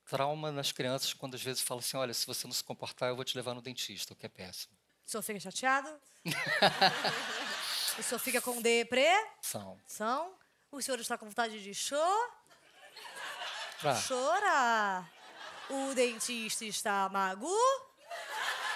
trauma 0.06 0.52
nas 0.52 0.74
crianças 0.74 1.14
quando 1.14 1.36
às 1.36 1.42
vezes 1.42 1.62
fala 1.62 1.80
assim, 1.80 1.96
olha, 1.96 2.14
se 2.14 2.28
você 2.28 2.46
não 2.46 2.54
se 2.54 2.62
comportar, 2.62 3.08
eu 3.08 3.16
vou 3.16 3.24
te 3.24 3.38
levar 3.38 3.54
no 3.54 3.62
dentista, 3.62 4.12
o 4.12 4.18
que 4.18 4.26
é 4.26 4.30
péssimo. 4.30 4.76
O 5.06 5.10
senhor 5.10 5.24
fica 5.24 5.40
chateado? 5.40 5.90
o 7.98 8.04
senhor 8.04 8.20
fica 8.20 8.42
com 8.42 8.62
deprê? 8.62 9.14
São. 9.42 9.80
São? 9.88 10.36
O 10.70 10.82
senhor 10.82 11.00
está 11.00 11.18
com 11.18 11.26
vontade 11.26 11.64
de 11.64 11.74
chorar? 11.74 12.44
Chorar. 14.06 15.10
O 15.70 15.96
dentista 15.96 16.66
está 16.66 17.08
mago? 17.08 17.48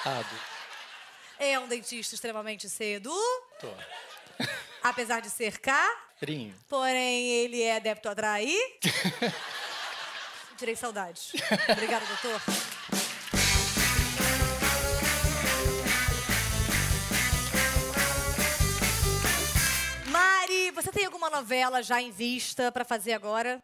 Ado. 0.07 0.39
É 1.39 1.59
um 1.59 1.67
dentista 1.67 2.15
extremamente 2.15 2.69
cedo? 2.69 3.13
Tô. 3.59 3.69
Apesar 4.81 5.21
de 5.21 5.29
ser 5.29 5.59
cá? 5.59 5.85
Rinho. 6.21 6.55
Porém, 6.67 7.29
ele 7.29 7.61
é 7.61 7.75
adepto 7.75 8.09
a 8.09 8.15
trair? 8.15 8.57
Tirei 10.57 10.75
saudades. 10.75 11.33
Obrigada, 11.69 12.05
doutor. 12.05 12.41
Mari, 20.07 20.71
você 20.71 20.91
tem 20.91 21.05
alguma 21.05 21.29
novela 21.29 21.83
já 21.83 22.01
em 22.01 22.09
vista 22.09 22.71
pra 22.71 22.83
fazer 22.83 23.13
agora? 23.13 23.61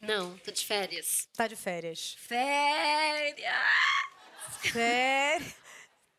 Não, 0.00 0.38
tô 0.38 0.52
de 0.52 0.64
férias. 0.64 1.26
Tá 1.36 1.48
de 1.48 1.56
férias. 1.56 2.14
Férias! 2.20 3.40
Sério? 4.70 5.65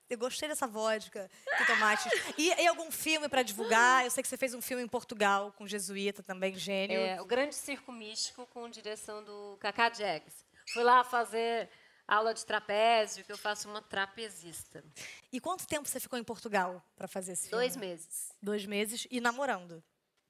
Eu 0.09 0.17
gostei 0.17 0.47
dessa 0.47 0.65
vodka 0.65 1.29
que 1.57 1.65
tomates. 1.65 2.11
E, 2.37 2.47
e 2.49 2.67
algum 2.67 2.89
filme 2.91 3.27
pra 3.27 3.43
divulgar? 3.43 4.05
Eu 4.05 4.11
sei 4.11 4.23
que 4.23 4.29
você 4.29 4.37
fez 4.37 4.53
um 4.53 4.61
filme 4.61 4.81
em 4.83 4.87
Portugal 4.87 5.53
com 5.57 5.67
jesuíta 5.67 6.23
também, 6.23 6.55
gênio. 6.55 6.99
É, 6.99 7.21
o 7.21 7.25
Grande 7.25 7.55
Circo 7.55 7.91
Místico 7.91 8.45
com 8.47 8.69
direção 8.69 9.23
do 9.23 9.57
Kaká 9.59 9.91
Jags. 9.93 10.45
Fui 10.73 10.83
lá 10.83 11.03
fazer 11.03 11.69
aula 12.07 12.33
de 12.33 12.45
trapézio, 12.45 13.25
que 13.25 13.31
eu 13.31 13.37
faço 13.37 13.69
uma 13.69 13.81
trapezista. 13.81 14.83
E 15.31 15.39
quanto 15.41 15.67
tempo 15.67 15.87
você 15.87 15.99
ficou 15.99 16.17
em 16.17 16.23
Portugal 16.23 16.81
pra 16.95 17.07
fazer 17.07 17.33
esse 17.33 17.49
filme? 17.49 17.63
Dois 17.63 17.75
meses. 17.75 18.31
Dois 18.41 18.65
meses 18.65 19.07
e 19.11 19.19
namorando. 19.19 19.83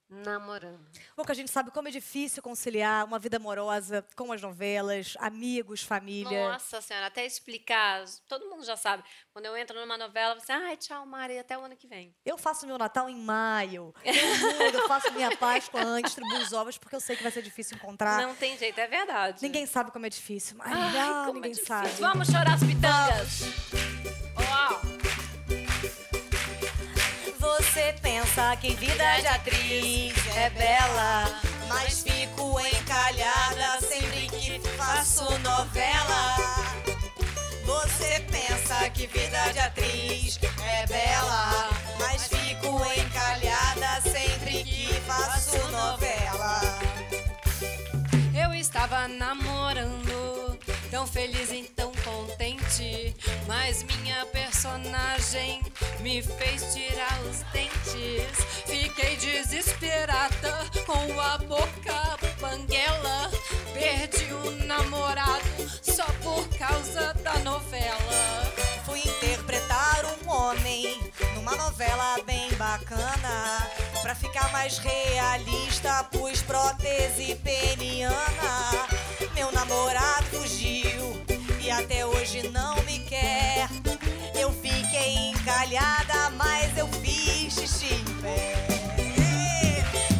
Namorando. 0.10 0.80
Pouco 1.16 1.32
a 1.32 1.36
gente 1.36 1.52
sabe 1.52 1.70
como 1.72 1.88
é 1.90 1.92
difícil 1.92 2.42
conciliar 2.42 3.04
uma 3.06 3.20
vida 3.20 3.36
amorosa 3.38 4.06
com 4.16 4.32
as 4.32 4.42
novelas, 4.42 5.16
amigos, 5.20 5.84
família. 5.84 6.50
Nossa 6.50 6.80
senhora, 6.82 7.08
até 7.08 7.26
explicar, 7.26 8.06
todo 8.28 8.50
mundo 8.50 8.64
já 8.64 8.78
sabe. 8.78 9.04
Quando 9.34 9.46
eu 9.48 9.58
entro 9.58 9.78
numa 9.80 9.98
novela, 9.98 10.40
você, 10.40 10.52
ai, 10.54 10.78
tchau, 10.78 11.06
Mari, 11.06 11.38
até 11.38 11.58
o 11.58 11.62
ano 11.62 11.76
que 11.76 11.88
vem. 11.88 12.16
Eu 12.26 12.38
faço 12.38 12.66
meu 12.66 12.78
Natal 12.78 13.10
em 13.10 13.18
maio. 13.18 13.94
Eu 14.04 14.14
mudo, 14.14 14.78
eu 14.78 14.88
faço 14.88 15.12
minha 15.12 15.36
Páscoa 15.36 15.82
antes, 15.84 16.14
distribuo 16.16 16.40
os 16.42 16.54
ovos, 16.54 16.78
porque 16.78 16.96
eu 16.96 17.02
sei 17.02 17.16
que 17.18 17.24
vai 17.24 17.32
ser 17.32 17.42
difícil 17.42 17.76
encontrar. 17.76 18.22
Não 18.22 18.34
tem 18.34 18.58
jeito, 18.58 18.80
é 18.80 18.88
verdade. 18.88 19.42
Ninguém 19.44 19.66
sabe 19.66 19.92
como 19.92 20.06
é 20.06 20.10
difícil. 20.10 20.56
Ai, 20.62 20.74
Ai, 20.74 20.94
não, 20.94 21.26
como 21.26 21.34
ninguém 21.34 21.52
é 21.52 21.54
difícil. 21.54 21.68
sabe. 21.68 21.90
Vamos 22.00 22.28
chorar 22.28 22.54
as 22.54 22.64
pitangas. 22.64 23.42
Ó, 23.84 23.87
pensa 28.18 28.56
que 28.56 28.74
vida 28.74 29.20
de 29.20 29.28
atriz 29.28 30.14
é 30.36 30.50
bela, 30.50 31.40
mas 31.70 32.02
fico 32.02 32.60
encalhada 32.60 33.80
sempre 33.80 34.28
que 34.28 34.60
faço 34.76 35.24
novela. 35.40 36.36
Você 37.64 38.20
pensa 38.32 38.90
que 38.90 39.06
vida 39.06 39.52
de 39.54 39.60
atriz 39.60 40.40
é 40.64 40.88
bela, 40.88 41.70
mas 42.00 42.24
fico 42.28 42.82
encalhada 43.00 44.02
sempre 44.02 44.64
que 44.64 44.94
faço 45.02 45.58
novela. 45.70 46.62
Eu 48.34 48.52
estava 48.56 49.08
namorando, 49.08 50.58
tão 50.90 51.06
feliz 51.06 51.52
e 51.52 51.64
contente. 52.68 53.16
Mas 53.48 53.84
minha 53.84 54.26
personagem 54.28 55.62
me 56.02 56.22
fez 56.22 56.74
tirar 56.74 57.20
os 57.22 57.42
dentes. 57.54 58.46
Fiquei 58.66 59.16
desesperada 59.18 60.66
com 60.86 61.20
a 61.20 61.38
boca 61.38 62.18
banguela. 62.40 63.32
Perdi 63.74 64.32
o 64.34 64.66
namorado 64.66 65.70
só 65.82 66.06
por 66.24 66.48
causa 66.58 67.14
da 67.24 67.38
novela. 67.40 68.54
Fui 68.86 69.00
interpretar 69.00 70.06
um 70.06 70.30
homem 70.30 71.12
numa 71.36 71.56
novela 71.56 72.18
bem 72.26 72.52
bacana. 72.54 73.68
Pra 74.02 74.16
ficar 74.16 74.52
mais 74.52 74.78
realista, 74.78 76.04
pus 76.06 76.42
prótese 76.42 77.36
peniana. 77.36 78.88
Meu 79.34 79.52
namorado 79.52 80.27
hoje 82.28 82.50
não 82.50 82.76
me 82.84 83.00
quer. 83.00 83.70
Eu 84.36 84.52
fiquei 84.52 85.30
encalhada, 85.30 86.30
mas 86.32 86.78
eu 86.78 86.88
fiz 87.02 87.54
xixi 87.54 87.94
em 87.94 88.22
pé. 88.22 88.54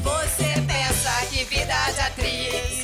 Você 0.02 0.62
pensa 0.66 1.26
que 1.30 1.44
vida 1.44 1.92
de 1.92 2.00
atriz 2.00 2.77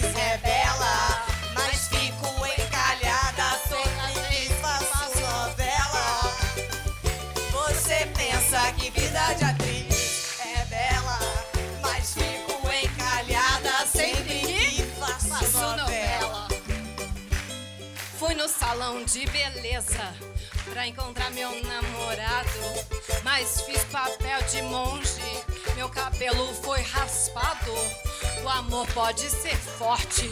salão 18.73 19.03
de 19.03 19.23
beleza 19.27 20.15
pra 20.71 20.88
encontrar 20.88 21.29
meu 21.29 21.51
namorado, 21.63 22.49
mas 23.23 23.62
fiz 23.62 23.83
papel 23.83 24.41
de 24.49 24.63
monge. 24.63 25.21
Meu 25.75 25.88
cabelo 25.89 26.51
foi 26.55 26.81
raspado. 26.81 27.71
O 28.43 28.49
amor 28.49 28.88
pode 28.88 29.29
ser 29.29 29.55
forte, 29.55 30.27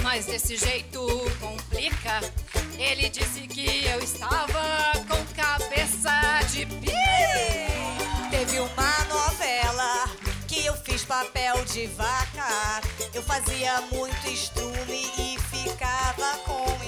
mas 0.00 0.24
desse 0.24 0.56
jeito 0.56 1.06
complica. 1.38 2.20
Ele 2.78 3.10
disse 3.10 3.42
que 3.42 3.84
eu 3.84 4.00
estava 4.00 4.92
com 5.06 5.34
cabeça 5.34 6.40
de 6.50 6.64
pi. 6.64 6.92
Teve 8.30 8.58
uma 8.58 9.04
novela 9.04 10.08
que 10.48 10.64
eu 10.64 10.74
fiz 10.76 11.04
papel 11.04 11.62
de 11.66 11.88
vaca. 11.88 12.80
Eu 13.12 13.22
fazia 13.22 13.82
muito 13.92 14.26
estrume 14.28 15.12
e 15.18 15.38
ficava 15.50 16.38
com 16.46 16.81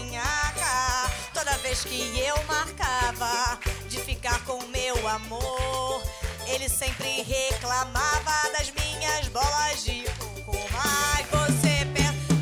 vez 1.64 1.82
que 1.82 2.20
eu 2.20 2.36
marcava 2.44 3.58
de 3.88 3.98
ficar 3.98 4.38
com 4.44 4.62
meu 4.66 5.08
amor, 5.08 6.02
ele 6.46 6.68
sempre 6.68 7.22
reclamava 7.22 8.50
das 8.52 8.70
minhas 8.70 9.28
bolas 9.28 9.82
de 9.82 10.04
coco. 10.18 10.58
Mas 10.70 11.26
você 11.30 11.74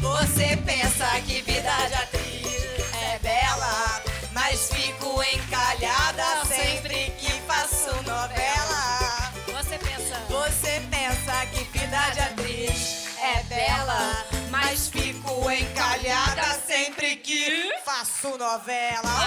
você 0.01 0.57
pensa 0.57 1.07
que 1.25 1.41
vida 1.41 1.71
de 1.87 1.95
atriz 1.95 2.65
é 3.01 3.19
bela, 3.21 4.03
mas 4.33 4.69
fico 4.73 5.23
encalhada 5.23 6.45
sempre 6.45 7.13
que 7.17 7.33
faço 7.47 7.95
novela. 8.03 9.33
Você 9.47 9.79
pensa, 9.79 10.19
você 10.29 10.83
pensa 10.91 11.47
que 11.47 11.63
vida 11.79 12.11
de 12.11 12.21
atriz 12.21 13.07
é 13.23 13.43
bela. 13.45 14.32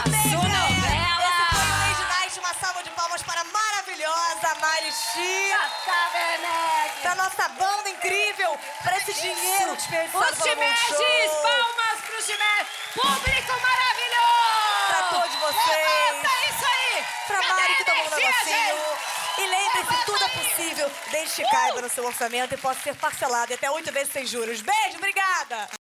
Um 0.07 0.09
beijo, 0.09 0.37
novela. 0.41 1.21
Esse 1.21 1.43
foi 1.53 2.03
o 2.03 2.07
Night, 2.09 2.39
uma 2.39 2.53
salva 2.55 2.81
de 2.81 2.89
palmas 2.89 3.21
para 3.21 3.41
a 3.41 3.43
maravilhosa 3.43 4.55
Mari 4.59 4.91
Chi. 4.91 5.53
Tata 5.85 6.17
Werneck. 6.17 7.01
Pra 7.03 7.15
nossa 7.15 7.47
banda 7.49 7.89
incrível, 7.89 8.57
pra 8.81 8.97
esse 8.97 9.13
dinheiro 9.13 9.75
desperdiçado 9.75 10.25
Os 10.33 10.39
Multishow. 10.39 11.41
palmas 11.43 12.01
pro 12.01 12.23
Chimeges. 12.23 12.67
Público 12.95 13.53
maravilhoso. 13.61 14.87
Pra 14.87 15.03
todos 15.11 15.35
vocês. 15.35 15.77
Levanta 15.77 16.29
isso 16.49 16.65
aí. 16.65 17.05
Pra 17.27 17.37
Cadê 17.41 17.53
Mari 17.53 17.75
que 17.75 17.83
tomou 17.85 18.01
um 18.01 18.07
energia, 18.07 18.31
negocinho. 18.31 18.75
gente? 18.75 19.14
E 19.37 19.41
lembre-se, 19.47 20.05
tudo 20.05 20.23
é 20.23 20.29
possível, 20.29 20.91
desde 21.11 21.35
que 21.35 21.51
caiba 21.51 21.81
no 21.81 21.89
seu 21.89 22.05
orçamento 22.05 22.53
e 22.53 22.57
possa 22.57 22.79
ser 22.81 22.95
parcelado 22.95 23.51
em 23.51 23.55
até 23.55 23.69
oito 23.69 23.91
vezes 23.91 24.13
sem 24.13 24.25
juros. 24.25 24.61
Beijo, 24.61 24.97
obrigada! 24.97 25.67